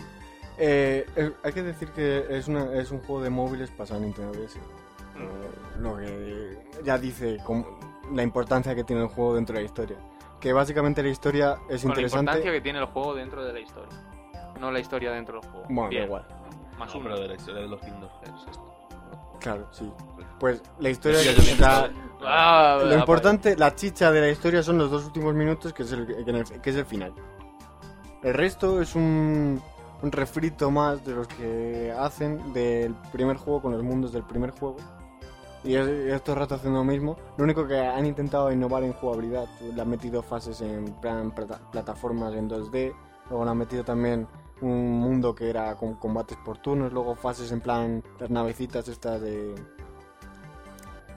[0.58, 4.02] Eh, eh, hay que decir que es, una, es un juego de móviles pasado a
[4.02, 4.56] Nintendo DS.
[4.56, 5.22] Mm.
[5.22, 7.78] Eh, Lo que ya dice como
[8.12, 9.96] la importancia que tiene el juego dentro de la historia.
[10.46, 12.20] Que básicamente la historia es Con la interesante.
[12.20, 13.98] importancia que tiene el juego dentro de la historia.
[14.60, 15.66] No la historia dentro del juego.
[15.66, 16.24] Bueno, da Bien, igual.
[16.78, 17.08] Más No, uno.
[17.08, 18.60] pero de la historia de los Kingdom Hearts.
[19.40, 19.90] Claro, sí.
[20.38, 21.18] Pues la historia.
[22.24, 25.90] Ah, lo importante, la chicha de la historia son los dos últimos minutos, que es
[25.90, 27.12] el, que en el- que es el final.
[28.22, 29.60] El resto es un,
[30.00, 34.50] un refrito más de los que hacen del primer juego con los mundos del primer
[34.50, 34.76] juego.
[35.66, 37.16] Y es, y es todo el rato haciendo lo mismo.
[37.36, 39.46] Lo único que han intentado innovar en jugabilidad.
[39.60, 42.94] Le han metido fases en plan plata- plataformas en 2D.
[43.28, 44.28] Luego le han metido también
[44.60, 46.92] un mundo que era con combates por turnos.
[46.92, 49.54] Luego fases en plan las navecitas estas de...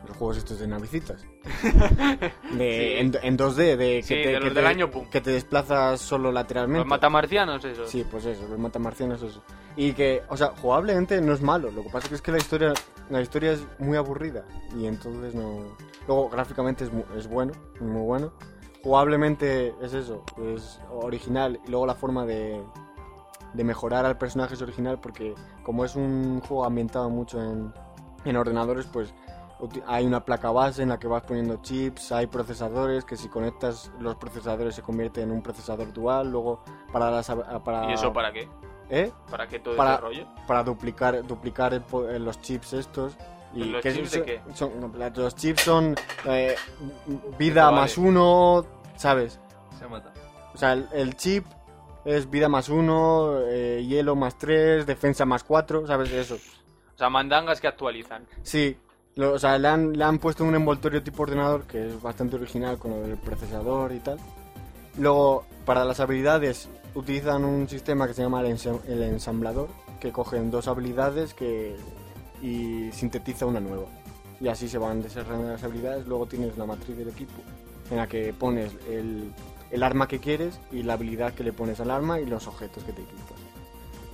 [0.09, 1.23] Los juegos estos de navecitas.
[2.57, 2.99] De, Sí.
[2.99, 6.31] en, en 2D, de que, Sí, te, de que te- año que te desplazas solo
[6.31, 6.79] lateralmente.
[6.79, 7.85] Los matamarcianos, eso.
[7.87, 9.41] Sí, pues eso, los matamarcianos eso.
[9.75, 12.39] Y que, o sea, jugablemente no es malo, lo que pasa que es que la
[12.39, 12.73] historia
[13.09, 14.45] la historia es muy aburrida
[14.77, 15.75] y entonces no...
[16.07, 18.33] Luego gráficamente es, mu- es bueno, muy bueno.
[18.83, 20.23] Jugablemente es eso,
[20.55, 22.61] es original y luego la forma de,
[23.53, 25.33] de mejorar al personaje es original porque
[25.63, 27.71] como es un juego ambientado mucho en,
[28.25, 29.13] en ordenadores, pues
[29.87, 33.91] hay una placa base en la que vas poniendo chips, hay procesadores que si conectas
[33.99, 38.13] los procesadores se convierte en un procesador dual, luego para las hab- para ¿Y eso
[38.13, 38.47] para qué?
[38.89, 39.11] ¿eh?
[39.29, 40.27] ¿Para qué todo Para- ese rollo?
[40.47, 43.17] para duplicar duplicar el eh, los chips estos
[43.53, 44.41] y ¿Los que chips son- de qué?
[44.53, 45.95] son- los chips son
[46.25, 46.55] eh,
[47.37, 47.77] vida Vale.
[47.77, 49.39] más uno, ¿sabes?
[49.77, 50.13] Se ha matado.
[50.53, 51.45] O sea, el, el chip
[52.05, 56.11] es vida más uno, eh, hielo más tres, defensa más cuatro, ¿sabes?
[56.11, 56.35] Eso.
[56.35, 58.25] O sea, mandangas que actualizan.
[58.41, 58.77] Sí,
[59.19, 62.35] lo- o sea, le han, le han puesto un envoltorio tipo ordenador que es bastante
[62.37, 64.17] original con del procesador y tal.
[64.97, 68.57] Luego, para las habilidades, utilizan un sistema que se llama el,
[68.87, 71.75] el ensamblador, que cogen dos habilidades que,
[72.41, 73.85] y sintetiza una nueva.
[74.41, 76.07] Y así se van desarrollando las habilidades.
[76.07, 77.33] Luego tienes la matriz del equipo,
[77.91, 79.31] en la que pones el,
[79.71, 82.83] el arma que quieres y la habilidad que le pones al arma y los objetos
[82.85, 83.37] que te equipas.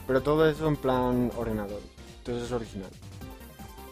[0.07, 1.79] Pero todo eso en plan ordenador.
[2.19, 2.89] Entonces es original.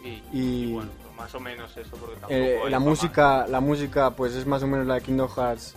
[0.03, 4.11] Y, Y- bueno, pues más o menos eso, porque tampoco Eh, la música, la música,
[4.11, 5.73] pues es más o menos la de Kingdom Hearts,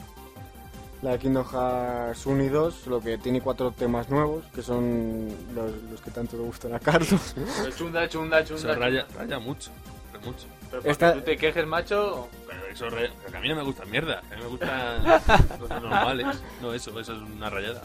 [1.02, 5.28] la de Kingdom Hearts 1 y 2, lo que tiene cuatro temas nuevos, que son
[5.54, 7.34] los, los que tanto le gustan a Carlos.
[7.34, 8.74] Pero chunda, chunda, chunda.
[8.74, 9.06] Raya,
[9.38, 9.70] mucho.
[10.12, 10.46] pero mucho.
[10.70, 12.28] Pero para Esta- que tú te quejes, macho.
[12.48, 14.18] Pero eso pero que a mí no me gusta mierda.
[14.32, 15.02] A mí me gustan
[15.60, 16.42] cosas normales.
[16.60, 17.82] No, eso, eso es una rayada.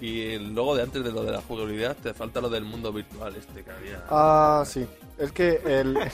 [0.00, 3.36] Y luego de antes de lo de la jugabilidad, te falta lo del mundo virtual
[3.36, 4.02] este que había.
[4.08, 4.86] Ah, sí.
[5.18, 5.98] Es que el,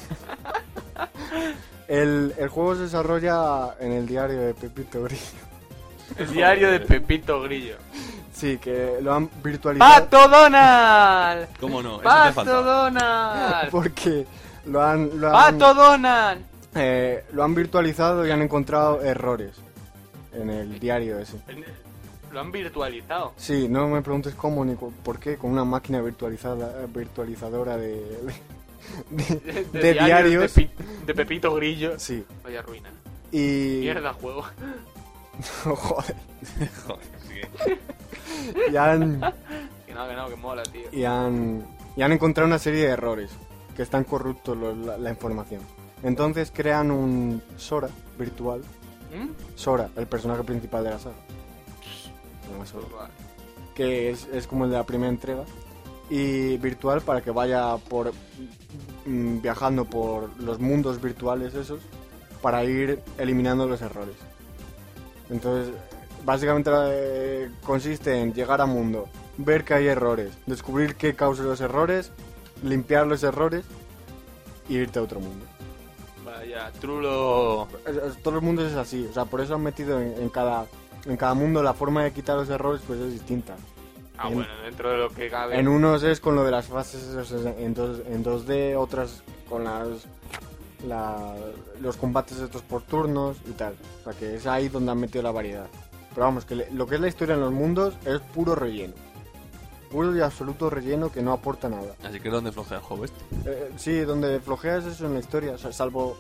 [1.89, 5.23] el, el juego se desarrolla en el diario de Pepito Grillo.
[6.19, 7.77] El diario de Pepito Grillo.
[8.33, 11.49] Sí, que lo han virtualizado ¡Pato Donald!
[11.59, 11.95] ¿Cómo no?
[11.95, 12.53] Eso te ¡Pato falta.
[12.53, 13.69] Donald!
[13.73, 14.27] porque
[14.67, 16.45] lo han, lo han, ¡Pato Donald!
[16.77, 19.57] eh, lo han virtualizado y han encontrado errores
[20.33, 21.39] en el diario ese.
[22.33, 23.33] Lo han virtualizado.
[23.37, 27.95] Sí, no me preguntes cómo ni cu- por qué, con una máquina virtualizada, virtualizadora de,
[29.11, 30.55] de, de- de diarios.
[30.55, 30.71] De, Pi-
[31.07, 31.99] de Pepito Grillo.
[31.99, 32.91] Sí, Vaya ruina.
[33.33, 33.79] y...
[33.81, 34.43] Mierda juego.
[35.65, 36.17] Joder,
[36.87, 37.71] Joder, sí
[38.73, 39.21] y han,
[39.87, 40.89] Que no, que no, que mola, tío.
[40.93, 41.67] y, han,
[41.97, 43.31] y han encontrado una serie de errores,
[43.77, 45.61] que están corruptos los- la, la información.
[46.03, 48.61] Entonces crean un Sora virtual,
[49.15, 49.29] ¿Mm?
[49.57, 51.17] Sora, el personaje principal de la saga.
[52.65, 52.87] Sora.
[52.95, 53.13] Vale.
[53.75, 55.45] que es, es como el de la primera entrega,
[56.09, 58.13] y virtual para que vaya por
[59.07, 61.81] mm, viajando por los mundos virtuales esos
[62.43, 64.15] para ir eliminando los errores.
[65.31, 65.75] Entonces,
[66.25, 71.61] básicamente eh, consiste en llegar a mundo, ver que hay errores, descubrir qué causa los
[71.61, 72.13] errores,
[72.63, 73.65] limpiar los errores
[74.69, 75.45] y irte a otro mundo.
[76.25, 77.67] Vaya, trulo.
[78.23, 80.67] Todos los mundos es así, o sea, por eso han metido en, en cada
[81.07, 83.57] en cada mundo la forma de quitar los errores pues es distinta.
[84.19, 85.59] Ah, En- bueno, dentro de lo que cabe.
[85.59, 87.03] En unos es con lo de las fases
[87.59, 89.89] en, dos, en 2D, otras con las
[90.87, 91.35] la-
[91.81, 93.75] los combates estos por turnos y tal.
[94.01, 95.67] O sea que es ahí donde han metido la variedad.
[96.15, 98.95] Pero vamos, que le- lo que es la historia en los mundos es puro relleno.
[99.91, 101.95] Puro y absoluto relleno que no aporta nada.
[102.03, 103.19] Así que es donde flojea el juego este.
[103.45, 106.17] Eh, sí, donde flojeas eso en la historia, o sea, salvo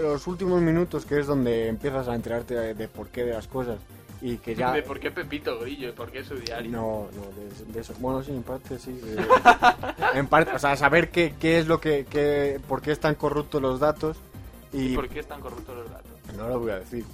[0.00, 3.46] los últimos minutos que es donde empiezas a enterarte de, de por qué de las
[3.48, 3.78] cosas.
[4.22, 4.72] Y que ya...
[4.72, 5.88] ¿De por qué Pepito Grillo?
[5.88, 6.70] ¿Y por qué su diario?
[6.70, 7.92] No, no, de, de eso.
[7.98, 8.92] Bueno, sí, en parte sí.
[8.92, 9.26] de-
[10.18, 13.60] en parte, o sea, saber qué, qué es lo que, qué- por qué están corruptos
[13.60, 14.16] los datos
[14.72, 16.10] y, ¿Y por qué están corruptos los datos?
[16.36, 17.04] no lo voy a decir.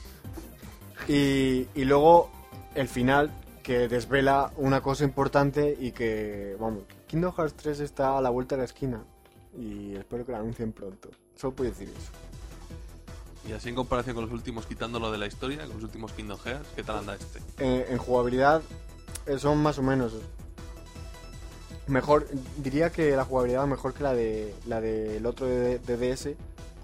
[1.08, 2.30] Y, y luego
[2.74, 3.30] el final
[3.62, 8.54] que desvela una cosa importante y que, vamos, Kingdom Hearts 3 está a la vuelta
[8.56, 9.02] de la esquina
[9.58, 11.10] y espero que lo anuncien pronto.
[11.36, 12.10] Solo puedo decir eso.
[13.46, 16.38] Y así en comparación con los últimos, quitándolo de la historia, con los últimos Kingdom
[16.38, 17.40] Hearts, ¿qué tal anda este?
[17.58, 18.62] en, en jugabilidad
[19.26, 20.12] eh, son más o menos
[21.88, 22.26] mejor
[22.58, 26.30] diría que la jugabilidad es mejor que la de la del otro de, DS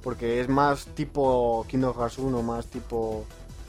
[0.03, 3.25] porque es más tipo Kingdom Hearts 1 más tipo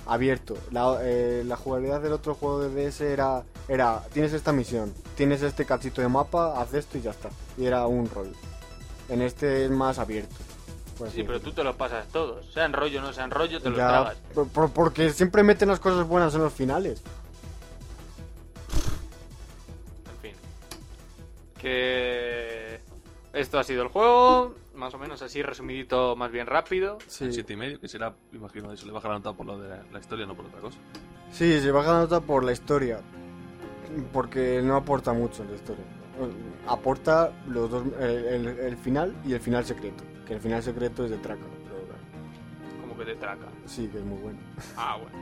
[0.05, 0.57] abierto.
[0.71, 5.41] La, eh, la jugabilidad del otro juego de DS era, era, tienes esta misión, tienes
[5.41, 7.29] este cachito de mapa, haz esto y ya está.
[7.57, 8.33] Y era un rol.
[9.07, 10.35] En este es más abierto.
[11.03, 12.45] Así Sí, pero tú te los pasas todos.
[12.53, 14.15] Sea en rollo o no sea en rollo, te los Ya, tragas.
[14.33, 17.01] por- por- porque siempre meten las cosas buenas en los finales.
[20.11, 20.33] En fin.
[21.59, 22.79] Que
[23.33, 26.97] esto ha sido el juego, más o menos así resumidito, más bien rápido.
[27.07, 29.69] Sí, Siete y medio, que será, imagino, eso le baja la nota por lo de
[29.69, 30.77] la, la historia, no por otra cosa.
[31.31, 32.99] sí, se baja la nota por la historia.
[34.11, 35.83] Porque no aporta mucho en la historia.
[36.67, 40.03] Aporta los dos, el, el- el final y el final secreto.
[40.25, 41.41] Que el final secreto es de Traca.
[41.63, 43.45] pero Como que te traca.
[43.65, 44.39] sí, que es muy bueno.
[44.77, 45.17] Ah, bueno.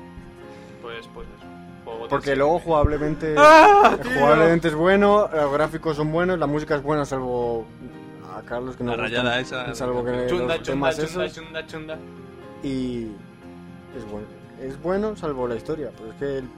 [0.82, 1.48] Pues, pues eso.
[1.84, 6.76] Juego de Porque luego jugablemente, ¡Ah, jugablemente es bueno, los gráficos son buenos, la música
[6.76, 7.66] es buena, salvo
[8.36, 11.26] a Carlos que no La rayada gustan, esa- salvo que Chunda, los chunda, temas chunda,
[11.26, 11.36] esos.
[11.36, 11.98] chunda, chunda.
[12.64, 13.08] Y
[13.98, 14.28] es bueno.
[14.62, 16.50] Es bueno salvo la historia, pero es que el-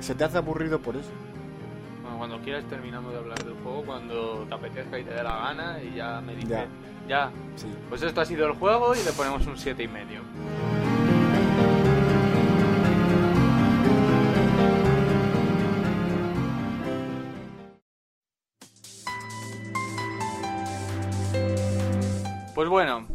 [0.00, 1.10] se te hace aburrido por eso.
[2.14, 5.36] Bueno, cuando quieras terminamos de hablar del juego, cuando te apetezca y te dé la
[5.36, 6.48] gana y ya me dices.
[6.48, 6.68] Ya.
[7.08, 7.30] Ya.
[7.56, 7.66] Sí.
[7.88, 10.20] Pues esto ha sido el juego y le ponemos un siete y medio.
[22.54, 23.08] Pues bueno,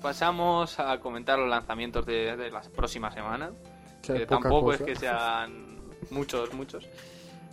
[0.00, 3.50] pasamos a comentar los lanzamientos de, de la próxima semana.
[4.00, 4.76] Que tampoco cosa.
[4.76, 5.80] es que sean
[6.10, 6.88] muchos, muchos.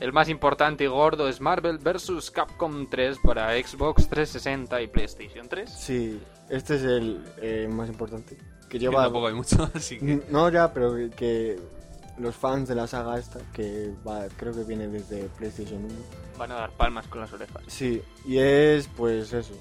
[0.02, 2.32] El más importante y gordo es Marvel vs.
[2.32, 5.70] Capcom 3 para Xbox 360 y PlayStation 3.
[5.72, 8.36] Sí, este es el eh, más importante.
[8.64, 9.04] Que Que lleva...
[9.04, 10.24] tampoco hay mucho, así que...
[10.30, 11.60] No, ya, pero que,
[12.18, 15.94] los fans de la saga esta, que va, creo que viene desde PlayStation 1.
[16.38, 17.62] Van a dar palmas con las orejas.
[17.68, 19.54] Sí, y es pues eso.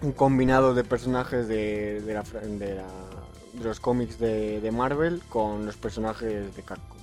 [0.00, 2.86] Un combinado de personajes de, de, la, de, la-
[3.52, 6.97] de los cómics de, de Marvel con los personajes de Capcom.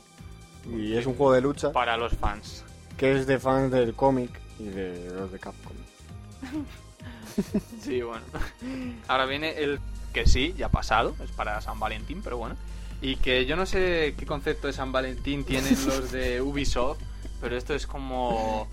[0.71, 2.63] Y es un juego de lucha Para los fans.
[2.97, 5.73] que es de fans del cómic y de los de Capcom.
[7.81, 8.23] Sí, bueno.
[9.07, 9.79] Ahora viene el
[10.13, 12.55] que sí, ya ha pasado, es para San Valentín, pero bueno.
[13.01, 16.99] Y que yo no sé qué concepto de San Valentín tienen los de Ubisoft,
[17.41, 18.67] pero esto es como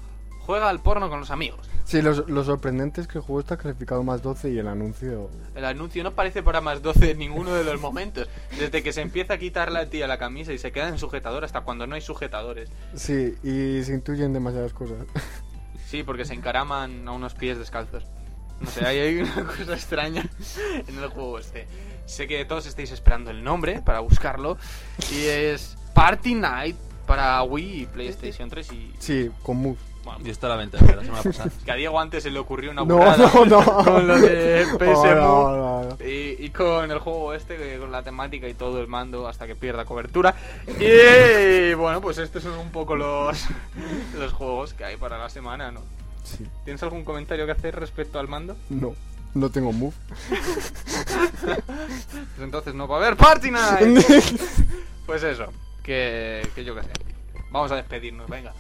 [0.47, 1.69] juega al porno con los amigos.
[1.85, 5.31] Sí, lo, lo sorprendente es que el juego está calificado más 12 y el anuncio...
[5.55, 8.29] El anuncio no parece para más 12 en ninguno de los momentos.
[8.59, 11.45] Desde que se empieza a quitar la tía la camisa y se queda en sujetador
[11.45, 12.71] hasta cuando no hay sujetadores.
[12.95, 14.99] Sí, y se intuyen demasiadas cosas.
[15.87, 18.07] Sí, porque se encaraman a unos pies descalzos.
[18.63, 20.27] No sé, ahí hay una cosa extraña
[20.89, 21.67] en el juego este.
[22.07, 24.57] Sé que todos estáis esperando el nombre para buscarlo.
[25.13, 26.77] Y es Party Night
[27.07, 28.73] para Wii y PlayStation 3.
[28.73, 29.77] Y Sí, con Move.
[30.05, 31.51] Bueno, Y está la venta de la semana pasada.
[31.65, 33.65] que a Diego antes se le ocurrió una No, burrada no, no.
[33.85, 35.15] con lo de PS Oh, Move.
[35.15, 36.05] no, no, no.
[36.05, 39.47] Y, y con el juego este, que con la temática y todo el mando hasta
[39.47, 40.35] que pierda cobertura.
[40.81, 43.45] Y bueno, pues estos son un poco los,
[44.19, 45.81] los juegos que hay para la semana, ¿no?
[46.25, 46.47] Sí.
[46.65, 48.57] ¿Tienes algún comentario que hacer respecto al mando?
[48.71, 48.95] No,
[49.35, 49.95] no tengo Move.
[51.43, 54.05] Pues entonces no va a haber Party Night.
[55.07, 55.47] pues eso,
[55.83, 56.91] que, que yo qué sé.
[57.51, 58.53] Vamos a despedirnos, venga.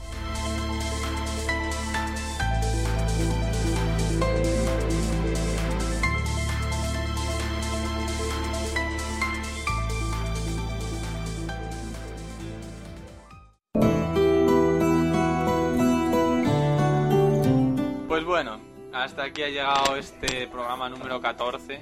[18.22, 18.60] Pues bueno,
[18.92, 21.80] hasta aquí ha llegado este programa número 14.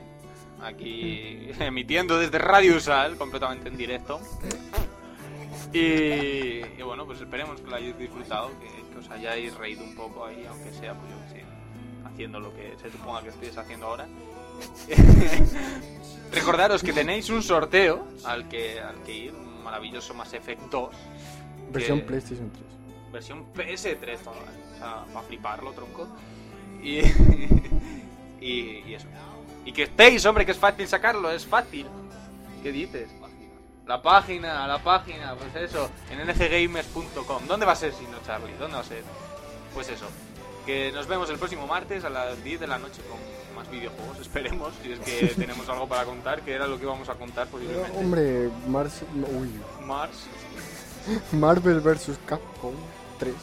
[0.63, 4.19] Aquí emitiendo desde Radio Usal, completamente en directo.
[5.75, 5.79] Y,
[6.65, 10.25] y bueno, pues esperemos que lo hayáis disfrutado, que, que os hayáis reído un poco
[10.25, 11.45] ahí, aunque sea, pues yo que sé,
[12.11, 14.09] haciendo lo que se suponga que estéis haciendo ahora.
[16.33, 20.91] Recordaros que tenéis un sorteo al que, al que ir, un maravilloso Mass Effect 2.
[21.71, 22.65] Versión que- PlayStation 3.
[23.13, 24.35] versión PS3 todo,
[24.81, 26.09] para fliparlo, tronco.
[26.83, 26.99] Y,
[28.41, 29.07] y, y eso.
[29.65, 31.87] Y que estéis, hombre, que es fácil sacarlo, es fácil.
[32.63, 33.09] ¿Qué dices?
[33.87, 37.47] La página, la página, pues eso, en nggamers.com.
[37.47, 38.53] ¿Dónde va a ser si no, Charlie?
[38.59, 39.03] ¿Dónde va a ser?
[39.75, 40.07] Pues eso.
[40.65, 43.19] Que nos vemos el próximo martes a las 10 de la noche con
[43.57, 47.09] más videojuegos, esperemos, si es que tenemos algo para contar, que era lo que íbamos
[47.09, 47.99] a contar Pero, posiblemente.
[47.99, 49.03] hombre, Mars,
[49.37, 49.51] uy,
[49.85, 50.27] Mars,
[51.33, 52.19] Marvel vs.
[52.27, 52.75] Capcom
[53.19, 53.35] 3.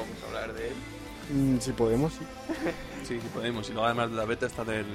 [0.00, 0.74] Vamos a hablar de él.
[1.30, 2.20] Mm, si podemos, sí.
[3.04, 3.68] Sí, sí podemos.
[3.68, 4.86] Y luego además de la beta está del,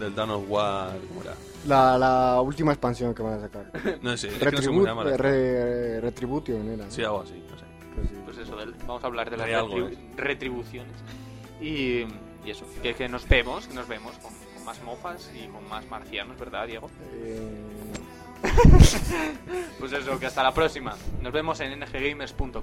[0.00, 1.34] del Dawn of War, ¿cómo era?
[1.66, 3.70] La, la última expansión que van a sacar.
[4.02, 5.04] No sé, es que no sé cómo Retribu- se llama.
[5.04, 6.84] la- re- Retribution era.
[6.86, 6.90] ¿no?
[6.90, 7.64] Sí, algo así, no sé.
[7.94, 8.14] Pues sí.
[8.24, 9.96] pues eso, del- vamos a hablar de las algo, ¿eh?
[10.16, 10.92] retribuciones.
[11.60, 12.02] Y,
[12.44, 15.68] y eso, que, que nos vemos, que nos vemos con, con más mofas y con
[15.68, 16.90] más marcianos, ¿verdad, Diego?
[17.14, 17.50] Eh,
[19.78, 20.94] Pues eso, que hasta la próxima.
[21.22, 22.62] Nos vemos en nggamers.com.